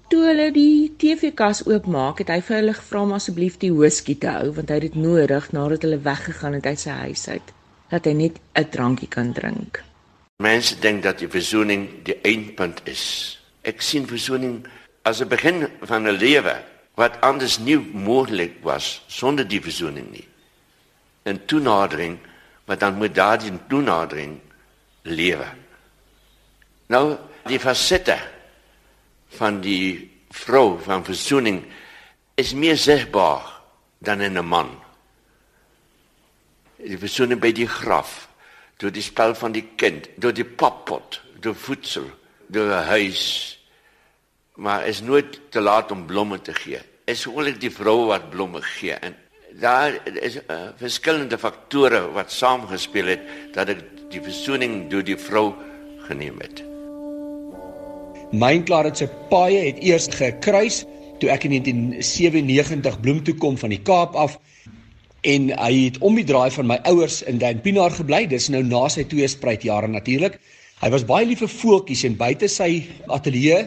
Toe 0.10 0.22
hulle 0.28 0.52
die 0.54 0.94
TV-kas 1.02 1.64
oopmaak, 1.66 2.22
het 2.22 2.30
hy 2.30 2.40
vir 2.46 2.58
hulle 2.60 2.76
gevra 2.78 3.02
om 3.06 3.14
asseblief 3.18 3.58
die 3.62 3.72
whisky 3.74 4.16
te 4.20 4.30
hou 4.30 4.52
want 4.56 4.70
hy 4.70 4.80
het 4.80 4.88
dit 4.88 4.98
nodig 5.00 5.50
nadat 5.56 5.86
hulle 5.88 6.02
weggegaan 6.06 6.58
het 6.60 6.70
uit 6.70 6.82
sy 6.84 6.98
huis 7.06 7.28
uit, 7.30 7.54
dat 7.94 8.06
hy 8.06 8.14
net 8.14 8.40
'n 8.56 8.70
drankie 8.70 9.10
kan 9.10 9.34
drink. 9.34 9.82
Mense 10.44 10.76
dink 10.80 11.04
dat 11.04 11.20
die 11.20 11.30
verzoening 11.30 12.04
die 12.04 12.18
eindpunt 12.22 12.82
is. 12.86 13.40
Ek 13.64 13.82
sien 13.82 14.06
verzoening 14.08 14.66
as 15.04 15.22
'n 15.22 15.28
begin 15.28 15.68
van 15.82 16.08
'n 16.08 16.18
lewe 16.18 16.56
wat 16.96 17.22
anders 17.22 17.60
nie 17.60 17.78
moontlik 17.78 18.64
was 18.64 19.02
sonder 19.08 19.48
die 19.48 19.62
verzoening 19.62 20.12
nie. 20.12 20.28
'n 21.26 21.40
Toenadering 21.46 22.20
wat 22.66 22.80
dan 22.80 22.98
moet 22.98 23.16
daardie 23.16 23.52
toenadering 23.70 24.40
lewe. 25.02 25.48
Nou 26.88 27.18
die 27.46 27.60
fasette 27.60 28.18
van 29.36 29.62
die 29.62 30.12
vrou 30.36 30.80
van 30.84 31.06
verzoening 31.06 31.64
is 32.36 32.54
meer 32.54 32.78
sigbaar 32.78 33.46
dan 34.00 34.22
in 34.22 34.38
'n 34.38 34.46
man. 34.46 34.70
Die 36.78 36.98
verzoening 36.98 37.40
by 37.40 37.52
die 37.52 37.68
graf, 37.68 38.28
deur 38.78 38.92
die 38.92 39.02
spel 39.02 39.36
van 39.36 39.52
die 39.52 39.68
kind, 39.76 40.10
deur 40.16 40.34
die 40.34 40.46
pappot, 40.46 41.22
deur 41.40 41.56
voedsel, 41.56 42.10
deur 42.48 42.70
'n 42.70 42.86
huis. 42.86 43.60
Maar 44.56 44.88
is 44.88 45.02
nooit 45.02 45.40
te 45.50 45.62
laat 45.62 45.92
om 45.92 46.06
blomme 46.06 46.42
te 46.42 46.54
gee. 46.54 46.80
Is 47.06 47.28
oolik 47.28 47.60
die 47.60 47.72
vrou 47.72 48.06
wat 48.06 48.30
blomme 48.30 48.62
gee 48.62 48.94
en 48.94 49.16
daar 49.60 50.08
is 50.20 50.36
uh, 50.36 50.70
verskillende 50.76 51.38
faktore 51.38 52.12
wat 52.12 52.32
saamgespeel 52.32 53.06
het 53.06 53.22
dat 53.54 53.70
ek 53.70 53.84
die 54.12 54.22
verzoening 54.22 54.90
deur 54.92 55.04
die 55.04 55.18
vrou 55.18 55.54
geneem 56.08 56.40
het. 56.40 56.75
Myn 58.36 58.66
het 58.68 58.98
sy 59.00 59.08
paaie 59.30 59.62
het 59.70 59.78
eers 59.80 60.08
gekruis 60.12 60.84
toe 61.22 61.30
ek 61.32 61.46
in 61.48 61.56
1997 61.56 63.00
bloem 63.02 63.24
toe 63.24 63.36
kom 63.40 63.56
van 63.58 63.72
die 63.72 63.80
Kaap 63.80 64.16
af 64.16 64.36
en 65.24 65.50
hy 65.56 65.72
het 65.86 65.98
om 66.04 66.16
die 66.20 66.28
draai 66.28 66.52
van 66.52 66.68
my 66.68 66.78
ouers 66.92 67.22
in 67.24 67.40
Dan 67.40 67.62
Pinaar 67.64 67.96
gebly. 67.96 68.26
Dis 68.28 68.50
nou 68.50 68.62
na 68.64 68.90
sy 68.90 69.06
twee 69.08 69.28
spruitjare 69.28 69.88
natuurlik 69.88 70.36
hy 70.84 70.92
was 70.92 71.08
baie 71.08 71.26
lief 71.26 71.40
vir 71.40 71.52
voeltjies 71.54 72.04
en 72.10 72.18
buite 72.20 72.50
sy 72.52 72.84
ateljee 73.08 73.64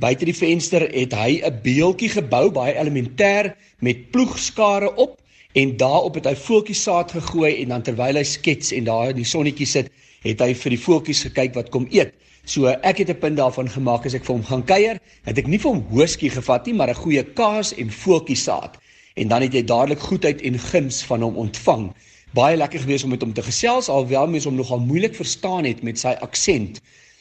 buite 0.00 0.28
die 0.28 0.36
venster 0.36 0.86
het 0.88 1.12
hy 1.12 1.40
'n 1.44 1.60
beeltjie 1.64 2.08
gebou 2.14 2.50
baie 2.50 2.72
elementêr 2.72 3.52
met 3.80 4.10
ploegskare 4.12 4.94
op 4.96 5.20
en 5.54 5.76
daarop 5.76 6.14
het 6.14 6.26
hy 6.26 6.34
voeltjies 6.34 6.82
saad 6.88 7.12
gegooi 7.12 7.52
en 7.62 7.68
dan 7.68 7.82
terwyl 7.82 8.16
hy 8.16 8.24
skets 8.24 8.72
en 8.72 8.84
daar 8.84 9.10
in 9.12 9.20
die 9.20 9.28
sonnetjie 9.34 9.66
sit 9.66 9.92
het 10.24 10.40
hy 10.40 10.54
vir 10.54 10.70
die 10.70 10.84
voeltjies 10.86 11.22
gekyk 11.28 11.54
wat 11.54 11.68
kom 11.70 11.86
eet 11.92 12.12
So 12.46 12.70
ek 12.70 12.98
het 13.02 13.08
'n 13.10 13.18
punt 13.18 13.36
daarvan 13.36 13.68
gemaak 13.68 14.06
as 14.06 14.14
ek 14.14 14.24
vir 14.24 14.34
hom 14.34 14.44
gaan 14.44 14.64
kuier, 14.64 15.00
het 15.24 15.38
ek 15.38 15.46
nie 15.46 15.58
vir 15.58 15.70
hom 15.70 15.86
hoeskie 15.90 16.30
gevat 16.30 16.66
nie, 16.66 16.74
maar 16.74 16.88
'n 16.88 16.94
goeie 16.94 17.24
kaas 17.24 17.74
en 17.74 17.90
voeltjie 17.90 18.36
saad. 18.36 18.78
En 19.16 19.28
dan 19.28 19.42
het 19.42 19.52
jy 19.52 19.64
dadelik 19.64 19.98
goedheid 19.98 20.40
en 20.42 20.58
guns 20.58 21.02
van 21.02 21.22
hom 21.22 21.36
ontvang. 21.36 21.92
Baie 22.34 22.56
lekker 22.56 22.80
gewees 22.80 23.04
om 23.04 23.10
met 23.10 23.20
hom 23.20 23.32
te 23.32 23.42
gesels 23.42 23.88
alhoewel 23.88 24.26
mens 24.26 24.44
hom 24.44 24.54
nogal 24.54 24.78
moeilik 24.78 25.14
verstaan 25.14 25.64
het 25.64 25.82
met 25.82 25.98
sy 25.98 26.14
aksent. 26.20 26.80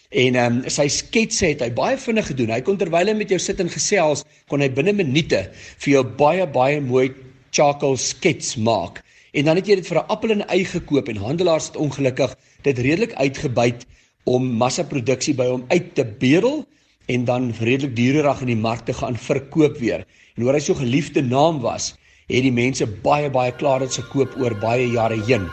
En 0.09 0.35
ehm 0.35 0.53
um, 0.53 0.69
sy 0.69 0.87
sketse 0.87 1.45
het 1.45 1.61
hy 1.61 1.71
baie 1.71 1.97
vinnig 1.97 2.27
gedoen. 2.27 2.49
Hy 2.49 2.61
kon 2.61 2.77
terwyl 2.77 3.07
hy 3.07 3.13
met 3.13 3.29
jou 3.29 3.39
sit 3.39 3.59
en 3.59 3.69
gesels, 3.69 4.23
kon 4.47 4.61
hy 4.61 4.69
binne 4.69 4.93
minute 4.93 5.49
vir 5.77 5.91
jou 5.91 6.03
baie 6.03 6.45
baie 6.47 6.81
mooi 6.81 7.13
charcoal 7.51 7.97
skets 7.97 8.55
maak. 8.55 9.01
En 9.33 9.45
dan 9.45 9.55
het 9.55 9.67
jy 9.67 9.75
dit 9.75 9.87
vir 9.87 9.97
'n 9.97 10.07
appel 10.07 10.31
en 10.31 10.37
'n 10.37 10.49
ei 10.49 10.65
gekoop 10.65 11.09
en 11.09 11.17
handelaars 11.17 11.67
het 11.67 11.77
ongelukkig 11.77 12.35
dit 12.61 12.77
redelik 12.77 13.13
uitgebuit 13.13 13.85
om 14.25 14.47
massaproduksie 14.57 15.35
by 15.37 15.45
hom 15.51 15.65
uit 15.69 15.93
te 15.97 16.05
bedel 16.05 16.63
en 17.05 17.25
dan 17.25 17.51
redelik 17.59 17.95
duurerig 17.95 18.41
in 18.41 18.51
die 18.53 18.61
mark 18.61 18.85
te 18.85 18.93
gaan 18.97 19.17
verkoop 19.17 19.77
weer. 19.77 20.05
En 20.35 20.43
hoor 20.43 20.57
hy 20.57 20.63
so 20.65 20.77
geliefde 20.77 21.21
naam 21.21 21.61
was, 21.61 21.93
het 22.25 22.41
die 22.41 22.53
mense 22.53 22.87
baie 23.05 23.29
baie 23.29 23.53
klaar 23.53 23.85
dit 23.85 23.93
se 23.93 24.03
koop 24.09 24.33
oor 24.41 24.57
baie 24.57 24.89
jare 24.89 25.19
heen. 25.29 25.45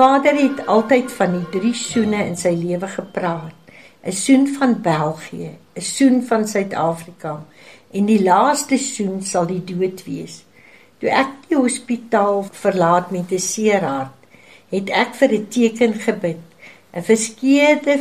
Vader 0.00 0.36
het 0.38 0.64
altyd 0.66 1.12
van 1.12 1.34
die 1.36 1.48
drie 1.52 1.74
soene 1.76 2.24
in 2.24 2.36
sy 2.40 2.54
lewe 2.56 2.88
gepraat. 2.88 3.56
'n 4.00 4.12
Soen 4.16 4.46
van 4.48 4.80
België, 4.80 5.50
'n 5.76 5.80
soen 5.80 6.22
van 6.24 6.48
Suid-Afrika 6.48 7.44
en 7.92 8.06
die 8.06 8.22
laaste 8.22 8.78
soen 8.78 9.20
sal 9.22 9.46
die 9.46 9.64
dood 9.64 10.04
wees. 10.04 10.44
Toe 10.98 11.10
ek 11.10 11.28
die 11.48 11.58
hospitaal 11.58 12.48
verlaat 12.50 13.10
met 13.10 13.32
'n 13.32 13.38
seer 13.38 13.84
hart, 13.84 14.16
het 14.70 14.88
ek 14.88 15.14
vir 15.20 15.32
'n 15.32 15.48
teken 15.48 15.94
gebid 15.94 16.49
'n 16.92 17.02
verskeurde 17.02 18.00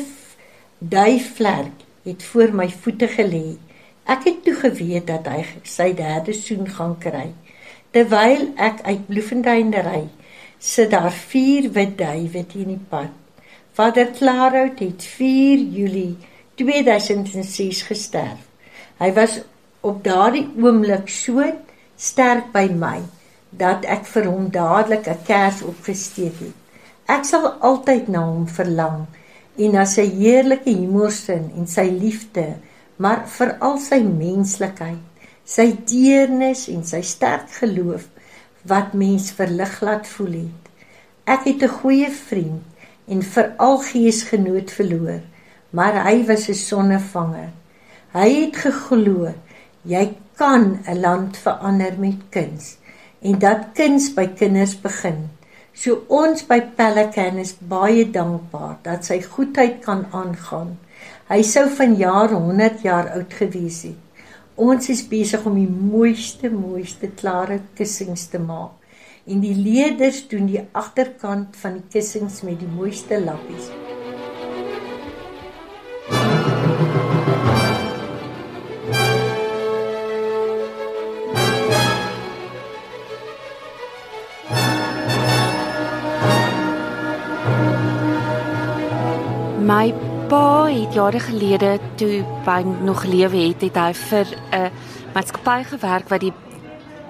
duifvlerk 0.77 1.77
het 2.03 2.23
voor 2.23 2.53
my 2.53 2.69
voete 2.69 3.07
gelê. 3.07 3.57
Ek 4.03 4.23
het 4.23 4.43
toe 4.43 4.55
geweet 4.55 5.07
dat 5.07 5.27
hy 5.27 5.45
sy 5.63 5.93
derde 5.93 6.33
soen 6.33 6.69
gaan 6.69 6.97
kry. 6.97 7.29
Terwyl 7.91 8.47
ek 8.55 8.81
uit 8.81 9.05
Bloemfontein 9.07 9.73
ry, 9.73 10.07
sit 10.57 10.91
daar 10.91 11.11
vier 11.11 11.71
wit 11.71 11.97
duwe 11.97 12.45
teen 12.47 12.73
die 12.73 12.81
pad. 12.89 13.13
Vader 13.73 14.09
Klarout 14.17 14.79
het 14.79 15.03
4 15.03 15.57
Julie 15.57 16.17
2006 16.55 17.81
gesterf. 17.81 18.41
Hy 18.97 19.13
was 19.13 19.39
op 19.81 20.03
daardie 20.03 20.47
oomblik 20.59 21.07
so 21.07 21.45
sterk 21.95 22.49
by 22.51 22.65
my 22.73 22.97
dat 23.49 23.85
ek 23.85 24.09
vir 24.11 24.27
hom 24.27 24.49
dadelik 24.51 25.07
'n 25.07 25.23
kers 25.25 25.61
opgesteek 25.61 26.39
het. 26.39 26.57
Ek 27.09 27.25
sal 27.25 27.47
altyd 27.65 28.09
na 28.13 28.21
hom 28.27 28.45
verlang 28.45 29.07
en 29.57 29.71
na 29.73 29.85
sy 29.89 30.05
heerlike 30.19 30.69
humorsin 30.69 31.47
en 31.57 31.65
sy 31.67 31.87
liefde, 31.89 32.45
maar 33.01 33.25
veral 33.33 33.79
sy 33.81 34.03
menslikheid, 34.05 35.01
sy 35.43 35.71
deernis 35.89 36.67
en 36.69 36.83
sy 36.85 37.01
sterk 37.01 37.49
geloof 37.57 38.05
wat 38.69 38.93
mens 38.93 39.31
verlig 39.33 39.73
laat 39.81 40.05
voel 40.13 40.35
het. 40.43 40.69
Ek 41.25 41.49
het 41.49 41.63
'n 41.63 41.77
goeie 41.81 42.11
vriend 42.11 42.63
en 43.07 43.21
veral 43.23 43.77
geesgenoot 43.89 44.71
verloor, 44.71 45.21
maar 45.71 46.03
hy 46.05 46.25
was 46.29 46.49
'n 46.49 46.53
sonnevanger. 46.53 47.49
Hy 48.13 48.29
het 48.41 48.55
geglo 48.55 49.33
jy 49.83 50.15
kan 50.35 50.79
'n 50.85 51.01
land 51.01 51.37
verander 51.37 51.93
met 51.97 52.19
kuns 52.29 52.77
en 53.21 53.39
dat 53.39 53.73
kuns 53.73 54.13
by 54.13 54.27
kinders 54.27 54.81
begin. 54.81 55.29
So 55.79 56.01
ons 56.11 56.41
by 56.43 56.57
Pelican 56.75 57.37
is 57.39 57.53
baie 57.55 58.01
dankbaar 58.11 58.81
dat 58.83 59.05
sy 59.07 59.21
goedheid 59.23 59.77
kan 59.85 60.01
aangaan. 60.11 60.73
Hy 61.31 61.39
sou 61.47 61.69
van 61.77 61.95
jare 61.95 62.35
100 62.35 62.83
jaar 62.83 63.07
oud 63.15 63.37
gewees 63.37 63.85
het. 63.87 64.25
Ons 64.59 64.91
is 64.91 65.05
besig 65.07 65.47
om 65.47 65.55
die 65.55 65.71
mooiste 65.71 66.51
mooiste 66.51 67.07
klare 67.21 67.61
kussings 67.79 68.27
te 68.27 68.43
maak. 68.43 68.75
En 69.23 69.39
die 69.39 69.55
leerders 69.55 70.25
doen 70.27 70.51
die 70.51 70.65
agterkant 70.75 71.55
van 71.63 71.79
die 71.79 71.87
kussings 71.95 72.41
met 72.43 72.59
die 72.59 72.73
mooiste 72.73 73.21
lappies. 73.23 73.71
Jare 90.99 91.19
gelede 91.23 91.77
toe 91.95 92.23
hy 92.43 92.61
nog 92.83 93.05
gelewe 93.05 93.37
het, 93.47 93.61
het 93.63 93.77
hy 93.79 93.93
vir 93.93 94.27
'n 94.51 94.71
maatskappy 95.15 95.63
gewerk 95.71 96.09
wat 96.09 96.21
die 96.21 96.33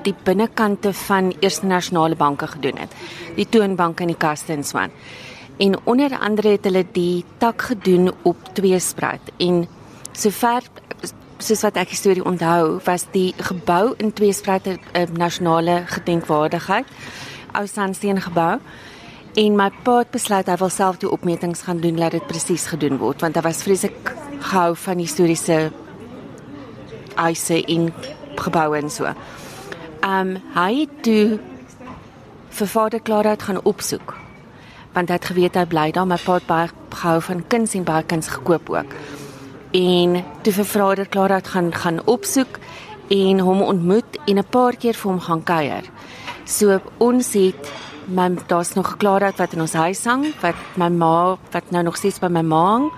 die 0.04 0.14
binnekante 0.24 0.94
van 0.94 1.34
Eerste 1.40 1.66
Nasionale 1.66 2.16
Banke 2.16 2.48
gedoen 2.48 2.78
het. 2.78 2.94
Die 3.36 3.50
toonbank 3.50 4.00
in 4.00 4.08
die 4.08 4.18
kaste 4.18 4.54
en 4.54 4.64
swaan. 4.64 4.92
En 5.58 5.76
onder 5.84 6.18
andere 6.18 6.50
het 6.50 6.64
hulle 6.64 6.86
die 6.92 7.26
tak 7.38 7.62
gedoen 7.62 8.12
op 8.24 8.38
Tweespruit 8.54 9.22
en 9.38 9.68
sover 10.12 10.64
soos 11.38 11.62
wat 11.62 11.76
ek 11.76 11.90
die 11.90 11.98
storie 11.98 12.24
onthou, 12.26 12.80
was 12.86 13.06
die 13.12 13.34
gebou 13.38 13.94
in 13.98 14.14
Tweespruit 14.14 14.68
'n 14.68 14.78
nasionale 15.14 15.84
gedenkwaardigheid. 15.86 16.86
Ou 17.54 17.68
sandsteen 17.68 18.22
gebou. 18.22 18.60
En 19.40 19.56
my 19.56 19.70
pa 19.86 20.00
het 20.02 20.10
besluit 20.12 20.50
hy 20.52 20.56
wil 20.60 20.72
self 20.74 20.98
die 21.00 21.08
opmetings 21.08 21.62
gaan 21.64 21.80
doen 21.80 21.96
dat 21.96 22.12
dit 22.12 22.26
presies 22.28 22.66
gedoen 22.68 22.98
word 23.00 23.22
want 23.24 23.38
hy 23.38 23.44
was 23.46 23.62
vreeslik 23.64 24.12
gehou 24.50 24.74
van 24.84 25.00
historiese 25.00 25.60
eise 27.16 27.60
in 27.72 27.88
geboue 28.36 28.82
en 28.82 28.92
so. 28.92 29.14
Um, 30.04 30.34
hy 30.58 30.82
het 30.82 31.00
toe 31.08 31.40
vir 32.60 32.72
vader 32.74 33.00
Klarat 33.00 33.48
gaan 33.48 33.62
opsoek 33.64 34.18
want 34.98 35.08
hy 35.08 35.20
het 35.22 35.32
geweet 35.32 35.60
hy 35.62 35.66
bly 35.72 35.88
daar 35.96 36.10
my 36.10 36.20
pa 36.26 36.40
het 36.42 36.50
baie 36.50 36.72
gehou 37.00 37.18
van 37.30 37.48
kuns 37.54 37.78
en 37.80 37.88
baie 37.88 38.04
kuns 38.04 38.32
gekoop 38.36 38.74
ook. 38.76 38.96
En 39.72 40.24
toe 40.44 40.58
vir 40.60 40.72
vader 40.74 41.08
Klarat 41.08 41.54
gaan 41.54 41.72
gaan 41.72 42.02
opsoek 42.12 42.60
en 43.08 43.40
hom 43.40 43.62
ontmoet 43.64 44.20
en 44.26 44.40
'n 44.40 44.52
paar 44.52 44.76
keer 44.76 45.00
vir 45.00 45.12
hom 45.12 45.22
gaan 45.22 45.44
kuier. 45.44 45.86
So 46.44 46.82
ons 46.98 47.34
het 47.34 47.72
my 48.10 48.30
daar's 48.48 48.74
nog 48.74 48.92
geklaar 48.92 49.20
dat 49.20 49.38
wat 49.38 49.54
in 49.54 49.62
ons 49.62 49.74
huis 49.74 50.04
hang 50.06 50.34
wat 50.42 50.56
my 50.76 50.90
ma 50.90 51.38
wat 51.52 51.72
nou 51.72 51.84
nog 51.84 51.98
steeds 51.98 52.20
by 52.20 52.28
my 52.28 52.42
ma 52.42 52.64
hang 52.66 52.92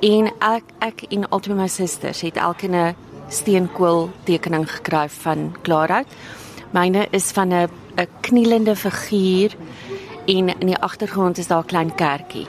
En 0.00 0.30
ek 0.40 0.64
ek 0.80 1.02
en 1.12 1.26
albei 1.28 1.54
my 1.58 1.66
susters 1.68 2.22
het 2.24 2.36
elkeen 2.40 2.74
'n 2.74 2.96
steenkool 3.28 4.08
tekening 4.24 4.64
gekry 4.64 5.08
van 5.08 5.56
Klaarhout. 5.62 6.06
Myne 6.72 7.06
is 7.10 7.30
van 7.30 7.52
'n 7.52 7.68
'n 7.96 8.08
knielende 8.20 8.76
figuur 8.76 9.52
en 10.26 10.48
in 10.48 10.66
die 10.66 10.78
agtergrond 10.78 11.38
is 11.38 11.46
daar 11.46 11.62
'n 11.62 11.66
klein 11.66 11.94
kerkie. 11.94 12.46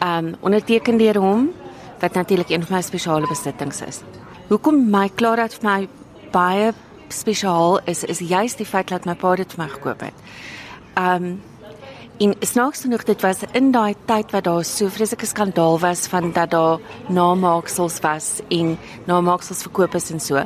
Um 0.00 0.34
onderteken 0.40 0.96
deur 0.96 1.18
hom 1.18 1.50
wat 2.00 2.14
natuurlik 2.14 2.50
een 2.50 2.66
van 2.66 2.76
my 2.76 2.82
spesiale 2.82 3.26
besittings 3.28 3.80
is. 3.80 4.00
Hoekom 4.48 4.90
my 4.90 5.08
Klaarhout 5.14 5.54
vir 5.54 5.70
my 5.70 5.88
baie 6.30 6.72
spesiaal 7.08 7.80
is 7.84 8.04
is 8.04 8.18
juist 8.18 8.56
die 8.56 8.66
feit 8.66 8.88
dat 8.88 9.04
my 9.04 9.14
pa 9.14 9.34
dit 9.34 9.52
vir 9.52 9.64
my 9.64 9.70
gekoop 9.70 10.00
het. 10.00 10.14
Um 10.96 11.40
En 12.22 12.34
snaaks 12.40 12.84
genoeg 12.84 13.02
dit 13.02 13.22
was 13.24 13.40
in 13.52 13.72
daai 13.74 13.94
tyd 14.06 14.30
wat 14.30 14.44
daar 14.44 14.64
so 14.64 14.86
vreeslike 14.92 15.26
skandaal 15.26 15.80
was 15.82 16.04
van 16.06 16.32
dat 16.32 16.52
daar 16.52 16.78
namaaksels 17.08 17.98
was 18.04 18.28
en 18.48 18.76
namaaksels 19.08 19.64
verkoop 19.66 19.96
is 19.98 20.10
en 20.10 20.20
so. 20.20 20.44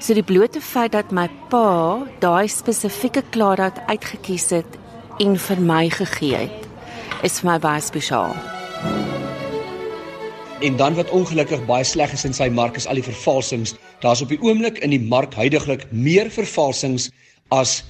So 0.00 0.14
die 0.14 0.24
blote 0.26 0.60
feit 0.60 0.92
dat 0.92 1.12
my 1.14 1.28
pa 1.52 2.02
daai 2.18 2.48
spesifieke 2.48 3.22
klaarhout 3.30 3.78
uitgekies 3.86 4.48
het 4.56 4.78
en 5.22 5.38
vir 5.38 5.60
my 5.60 5.84
gegee 5.94 6.34
het, 6.46 6.66
is 7.22 7.38
vir 7.40 7.52
my 7.52 7.58
baie 7.62 7.84
spesiaal. 7.84 8.34
En 10.66 10.76
dan 10.80 10.98
wat 10.98 11.14
ongelukkig 11.14 11.62
baie 11.68 11.84
sleg 11.84 12.12
is 12.12 12.24
in 12.24 12.34
sy 12.34 12.48
mark 12.50 12.80
is 12.80 12.88
al 12.90 12.98
die 12.98 13.06
vervalsings. 13.06 13.76
Daar's 14.02 14.24
op 14.24 14.34
die 14.34 14.40
oomblik 14.42 14.82
in 14.82 14.90
die 14.90 15.04
mark 15.14 15.36
heidaglik 15.38 15.86
meer 15.92 16.32
vervalsings 16.32 17.12
as 17.54 17.84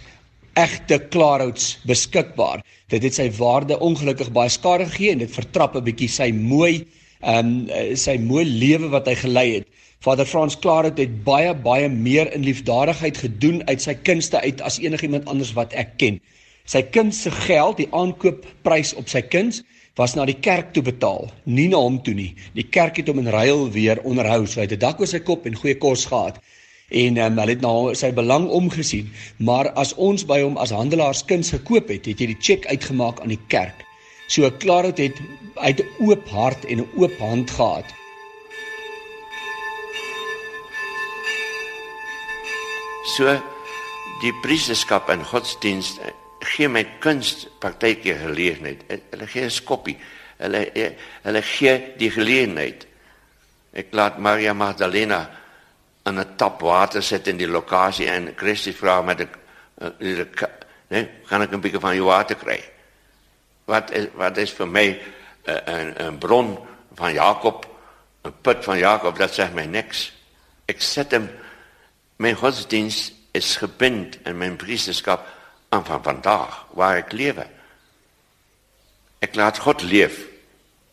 egte 0.55 0.99
klaarhouts 1.11 1.79
beskikbaar. 1.89 2.63
Dit 2.93 3.03
het 3.03 3.17
sy 3.17 3.29
waarde 3.39 3.79
ongelukkig 3.83 4.31
baie 4.35 4.53
skade 4.53 4.87
gegee 4.91 5.15
en 5.15 5.23
dit 5.25 5.31
vertrap 5.31 5.77
'n 5.77 5.85
bietjie 5.85 6.09
sy 6.09 6.31
mooi 6.33 6.87
ehm 7.25 7.69
um, 7.71 7.97
sy 7.97 8.19
mooi 8.19 8.45
lewe 8.45 8.89
wat 8.89 9.07
hy 9.07 9.15
gelei 9.15 9.49
het. 9.55 9.67
Vader 10.05 10.27
Frans 10.27 10.59
Klaarhout 10.59 10.99
het 10.99 11.25
baie 11.25 11.55
baie 11.55 11.89
meer 11.89 12.33
in 12.33 12.45
liefdadigheid 12.45 13.17
gedoen 13.17 13.63
uit 13.69 13.81
sy 13.81 13.95
kunste 13.95 14.41
uit 14.41 14.61
as 14.61 14.79
enigiemand 14.79 15.27
anders 15.27 15.55
wat 15.57 15.73
ek 15.73 15.97
ken. 15.97 16.21
Sy 16.65 16.83
kind 16.83 17.15
se 17.15 17.31
geld, 17.31 17.77
die 17.77 17.89
aankoopprys 17.93 18.95
op 18.95 19.09
sy 19.09 19.23
kuns 19.23 19.63
was 19.97 20.15
na 20.15 20.25
die 20.25 20.41
kerk 20.41 20.73
toe 20.75 20.83
betaal, 20.83 21.31
nie 21.45 21.69
na 21.69 21.77
hom 21.77 22.03
toe 22.03 22.15
nie. 22.15 22.35
Die 22.55 22.67
kerk 22.69 22.97
het 22.97 23.09
hom 23.09 23.19
in 23.19 23.31
ruil 23.31 23.71
weer 23.71 24.01
onderhou, 24.03 24.47
so 24.47 24.61
hy 24.61 24.67
het 24.67 24.73
'n 24.73 24.79
dak 24.79 25.01
oor 25.01 25.07
sy 25.07 25.21
kop 25.21 25.47
en 25.47 25.55
goeie 25.55 25.79
kos 25.79 26.07
gehad 26.07 26.41
en 26.89 27.17
um, 27.17 27.39
hulle 27.39 27.55
het 27.55 27.63
na 27.65 27.69
nou 27.73 27.95
sy 27.97 28.13
belang 28.13 28.49
omgesien 28.53 29.09
maar 29.39 29.71
as 29.81 29.95
ons 29.97 30.27
by 30.29 30.41
hom 30.43 30.59
as 30.61 30.75
handelaars 30.75 31.25
kuns 31.25 31.51
gekoop 31.55 31.89
het 31.89 32.07
het 32.07 32.21
hy 32.21 32.27
die 32.35 32.41
cheque 32.41 32.69
uitgemaak 32.69 33.21
aan 33.21 33.33
die 33.33 33.41
kerk. 33.49 33.85
So 34.29 34.49
klaar 34.61 34.85
het 34.85 34.99
het 34.99 35.21
uit 35.55 35.81
'n 35.81 35.89
oop 36.07 36.29
hart 36.29 36.65
en 36.65 36.81
'n 36.81 36.89
oop 36.97 37.19
hand 37.19 37.51
gehad. 37.51 37.85
So 43.17 43.41
die 44.21 44.33
priesterskap 44.43 45.09
en 45.09 45.25
godsdienst 45.25 45.99
eh, 45.99 46.13
gee 46.41 46.69
my 46.69 46.85
kuns 46.99 47.49
partytjie 47.59 48.15
geleentheid 48.15 48.85
hulle 49.11 49.27
gee 49.27 49.45
'n 49.45 49.51
skoppie. 49.51 49.97
Hulle 50.39 50.73
eh, 50.73 50.93
hulle 51.23 51.43
gee 51.43 51.95
die 51.97 52.11
geleentheid 52.11 52.87
ek 53.73 53.87
laat 53.91 54.19
Maria 54.19 54.53
Magdalena 54.53 55.31
in 56.07 56.19
'n 56.19 56.37
tap 56.37 56.61
water 56.61 57.03
sit 57.03 57.29
in 57.29 57.37
die 57.37 57.49
lokasie 57.49 58.09
en 58.09 58.35
Christus 58.37 58.77
vra 58.77 59.03
met 59.03 59.21
'n 59.21 59.29
nee, 60.91 61.09
kan 61.29 61.43
ek 61.43 61.53
'n 61.53 61.61
bietjie 61.61 61.81
van 61.81 61.95
jou 61.95 62.05
water 62.05 62.37
kry? 62.37 62.63
Wat 63.65 63.91
is 63.91 64.09
wat 64.15 64.37
is 64.37 64.53
vir 64.53 64.67
my 64.67 65.01
'n 65.47 65.95
'n 65.99 66.19
bron 66.19 66.59
van 66.95 67.13
Jakob, 67.13 67.67
'n 68.25 68.33
put 68.43 68.65
van 68.65 68.79
Jakob, 68.79 69.19
dat 69.19 69.33
sê 69.33 69.53
my 69.53 69.65
niks. 69.65 70.13
Ek 70.67 70.81
sit 70.81 71.13
hom 71.13 71.29
my 72.17 72.35
godsdienst 72.35 73.13
is 73.33 73.57
gebind 73.57 74.19
in 74.25 74.39
my 74.39 74.51
priesterskap 74.51 75.27
aan 75.69 75.85
van 75.85 76.03
vandag 76.03 76.67
waar 76.71 76.97
ek 76.97 77.13
lewe. 77.13 77.47
Ek 79.19 79.35
laat 79.35 79.59
God 79.59 79.83
leef 79.83 80.29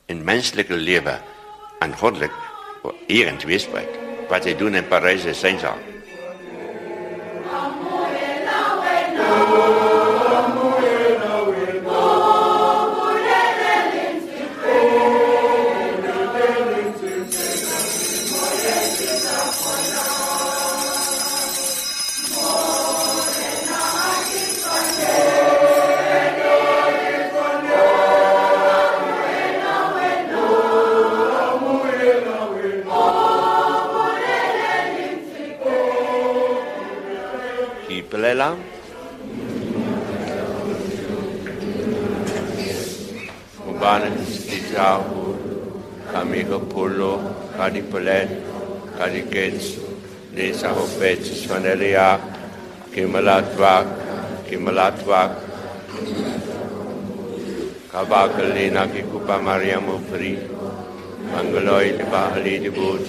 in 0.05 0.23
menslike 0.23 0.73
lewe 0.73 1.19
en 1.79 1.97
goddelik 1.97 2.33
hier 3.07 3.27
in 3.27 3.37
Tweesprek 3.37 4.00
wat 4.31 4.47
hy 4.47 4.55
doen 4.55 4.79
in 4.79 4.87
Parys 4.87 5.27
is 5.27 5.43
sy 5.43 5.57
saak. 5.59 5.90
Polen, 48.01 48.29
Kalikets, 48.97 49.77
Desa 50.33 50.73
Hopets, 50.73 51.45
Svaneria, 51.45 52.17
Kimalatvak, 52.89 53.85
Kimalatvak, 54.49 55.31
Kabakalina, 57.91 58.89
Kikupa 58.89 59.37
Mariam 59.37 59.85
Upri, 59.85 60.33
Mangaloi, 61.29 61.93
Bahali 62.09 62.57
Dibut, 62.57 63.05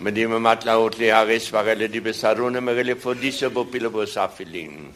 Medima 0.00 0.40
matlautli 0.40 1.10
haris 1.12 1.50
varele 1.52 1.88
di 1.92 2.00
besarune 2.00 2.58
merele 2.58 2.96
fodise 2.96 3.48
bopile 3.52 3.88
bosafilin. 3.88 4.90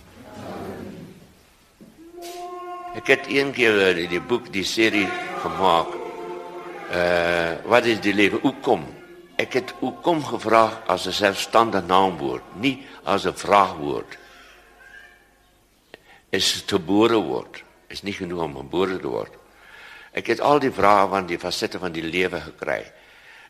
Ek 2.96 3.11
het 3.12 3.26
een 3.28 3.50
keer 3.52 3.92
die 4.09 4.20
boek 4.24 4.48
die 4.52 4.64
serie 4.64 5.04
gemaak. 5.42 5.92
Uh 6.88 7.61
wat 7.68 7.85
is 7.85 8.00
die 8.00 8.14
lewe? 8.14 8.40
Hoe 8.40 8.54
kom? 8.64 8.87
Ek 9.37 9.59
het 9.59 9.74
hoe 9.82 9.92
kom 10.00 10.22
gevra 10.24 10.82
as 10.88 11.04
'n 11.06 11.12
selfstandige 11.12 11.85
naamwoord, 11.85 12.56
nie 12.61 12.87
as 13.04 13.26
'n 13.26 13.37
vraagwoord. 13.37 14.16
Is 16.30 16.64
te 16.64 16.78
boere 16.78 17.20
word. 17.20 17.62
Is 17.88 18.02
nie 18.02 18.12
genoeg 18.12 18.42
om 18.42 18.56
gebore 18.56 18.98
te 18.98 19.09
word. 19.09 19.32
Ek 20.12 20.26
het 20.26 20.40
al 20.40 20.59
die 20.59 20.72
vrae 20.72 21.09
van 21.09 21.26
die 21.26 21.38
fasette 21.38 21.78
van 21.78 21.92
die 21.92 22.02
lewe 22.02 22.40
gekry 22.40 22.92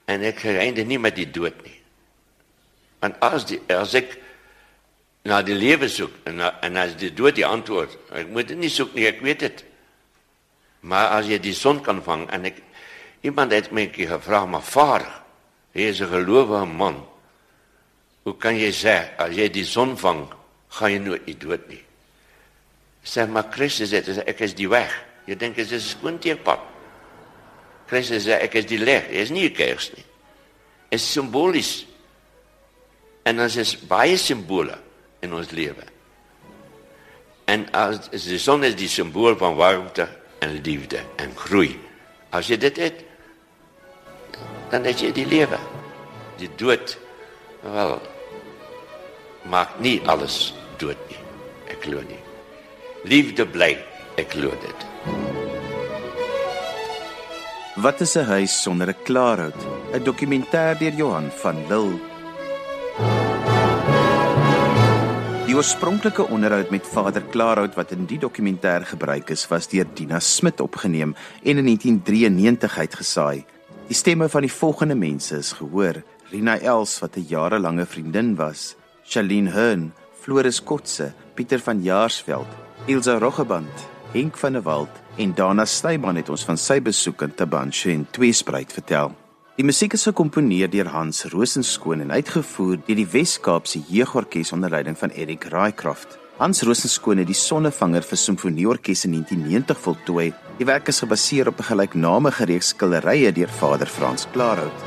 en 0.04 0.22
ek 0.22 0.44
eindig 0.44 0.86
nie 0.86 0.98
met 0.98 1.14
die 1.14 1.30
dood 1.30 1.62
nie. 1.64 1.80
Want 2.98 3.20
as 3.20 3.44
die 3.46 3.60
as 3.68 3.94
ek 3.94 4.18
na 5.26 5.40
die 5.42 5.56
lewe 5.58 5.88
soek 5.90 6.22
en 6.30 6.40
en 6.40 6.78
as 6.78 6.94
die 6.98 7.10
dood 7.14 7.34
die 7.34 7.46
antwoord, 7.46 7.96
ek 8.14 8.30
moet 8.30 8.52
dit 8.52 8.60
nie 8.62 8.70
soek 8.70 8.94
nie, 8.94 9.08
ek 9.08 9.22
weet 9.26 9.42
dit. 9.42 9.64
Maar 10.86 11.16
as 11.18 11.30
jy 11.30 11.40
die 11.42 11.54
son 11.56 11.82
kan 11.82 11.98
vang 12.06 12.28
en 12.34 12.46
ek 12.52 12.62
iemand 13.26 13.54
het 13.56 13.72
my 13.74 13.88
gevra 13.90 14.44
maar 14.46 14.62
vaar, 14.62 15.06
hy 15.74 15.90
is 15.90 16.00
'n 16.00 16.12
gelowige 16.14 16.64
man. 16.66 17.02
Hoe 18.24 18.36
kan 18.38 18.54
jy 18.54 18.70
sê 18.70 19.18
as 19.18 19.34
jy 19.34 19.48
die 19.48 19.64
son 19.64 19.96
vang, 19.96 20.28
gaan 20.68 20.92
jy 20.92 20.98
nooit 20.98 21.26
die 21.26 21.38
dood 21.38 21.68
nie? 21.68 21.82
Sê 23.04 23.26
maar 23.26 23.50
Christus 23.50 23.90
het 23.90 24.08
ek 24.26 24.40
is 24.40 24.54
die 24.54 24.68
weg. 24.68 24.92
Jy 25.26 25.34
dink 25.34 25.56
dit 25.56 25.70
is 25.72 25.84
'n 25.84 25.98
skoonteerpad. 25.98 26.60
Christus 27.88 28.26
sê 28.26 28.42
ek 28.42 28.54
is 28.54 28.66
die 28.66 28.78
lig. 28.78 29.08
Dit 29.08 29.16
is 29.16 29.30
nie 29.30 29.48
'n 29.48 29.54
kers 29.54 29.90
nie. 29.90 30.04
Dit 30.90 31.00
is 31.00 31.12
simbolies. 31.12 31.86
En 33.24 33.40
ons 33.40 33.56
is 33.56 33.76
baie 33.76 34.16
simbole 34.16 34.85
in 35.20 35.32
ons 35.32 35.50
lewe. 35.50 35.84
En 37.46 37.66
as 37.72 38.08
die 38.10 38.40
son 38.42 38.64
is 38.64 38.74
die 38.74 38.90
simbool 38.90 39.36
van 39.38 39.54
warmte 39.54 40.08
en 40.38 40.60
liefde 40.62 41.00
en 41.22 41.34
groei. 41.38 41.76
As 42.34 42.50
jy 42.50 42.58
dit 42.60 42.76
het, 42.76 43.04
dan 44.70 44.84
het 44.84 45.00
jy 45.00 45.12
die 45.14 45.26
lewe. 45.26 45.58
Die 46.40 46.50
dood 46.58 46.98
wel 47.62 47.96
maak 49.46 49.78
nie 49.80 50.00
alles 50.10 50.54
dood 50.80 50.98
nie. 51.10 51.22
Ek 51.70 51.86
glo 51.86 52.02
nie. 52.02 52.20
Liefde 53.06 53.46
bly, 53.46 53.76
ek 54.18 54.34
glo 54.34 54.50
dit. 54.62 54.86
Wat 57.76 58.00
is 58.00 58.16
'n 58.16 58.24
huis 58.24 58.62
sonder 58.62 58.88
'n 58.88 59.02
klaarhout? 59.04 59.60
'n 59.92 60.02
Dokumentêr 60.02 60.78
deur 60.78 60.94
Johan 60.94 61.30
van 61.30 61.56
Lille. 61.68 62.15
Oorspronklike 65.56 66.26
onderhoud 66.28 66.68
met 66.70 66.84
Vader 66.84 67.22
Klaarhout 67.32 67.78
wat 67.78 67.92
in 67.94 68.02
die 68.04 68.18
dokumentêr 68.20 68.84
gebruik 68.84 69.30
is, 69.32 69.46
was 69.48 69.64
deur 69.72 69.86
Dina 69.96 70.18
Smit 70.20 70.60
opgeneem 70.60 71.14
en 71.42 71.62
in 71.62 71.64
1993 71.64 72.76
uitgesaai. 72.78 73.44
Die 73.88 73.96
stemme 73.96 74.28
van 74.28 74.44
die 74.44 74.52
volgende 74.52 74.94
mense 74.94 75.38
is 75.40 75.54
gehoor: 75.56 76.02
Rina 76.28 76.58
Els 76.60 76.98
wat 77.00 77.16
'n 77.16 77.24
jarelange 77.28 77.86
vriendin 77.86 78.36
was, 78.36 78.76
Charlene 79.04 79.50
Hearn, 79.50 79.92
Floris 80.20 80.62
Kotse, 80.62 81.12
Pieter 81.34 81.60
van 81.60 81.82
Jaarsveld, 81.82 82.48
Ilse 82.86 83.18
Roggeband, 83.18 83.88
Henk 84.12 84.36
van 84.36 84.52
der 84.52 84.62
Walt 84.62 84.92
en 85.16 85.34
Dana 85.34 85.64
Steyman 85.64 86.16
het 86.16 86.28
ons 86.28 86.44
van 86.44 86.56
sy 86.56 86.82
besoek 86.82 87.22
in 87.22 87.34
Tabanche 87.34 87.90
en 87.90 88.06
Tweespruit 88.10 88.72
vertel. 88.72 89.25
Die 89.56 89.64
musiek 89.64 89.94
is 89.96 90.02
gekomponeer 90.04 90.68
deur 90.68 90.90
Hans 90.92 91.22
Rosenskoon 91.32 92.02
en 92.04 92.10
uitgevoer 92.12 92.74
deur 92.84 92.98
die 92.98 93.06
Wes-Kaapse 93.08 93.80
Jeugorkes 93.88 94.52
onder 94.52 94.68
leiding 94.74 94.98
van 95.00 95.14
Eric 95.16 95.46
Raaycroft. 95.48 96.18
Hans 96.36 96.60
Rosenskoon 96.68 97.22
het 97.22 97.30
die 97.30 97.38
Sonnevanger 97.40 98.04
vir 98.04 98.20
Simfonieorkes 98.20 99.06
in 99.08 99.16
1990 99.16 99.80
voltooi. 99.80 100.28
Die 100.58 100.68
werk 100.68 100.92
is 100.92 101.00
gebaseer 101.00 101.48
op 101.48 101.64
'n 101.64 101.70
gelyknamige 101.72 102.44
reeks 102.44 102.74
skilderye 102.76 103.32
deur 103.32 103.48
Vader 103.48 103.86
Frans 103.86 104.26
Klaarhout. 104.32 104.84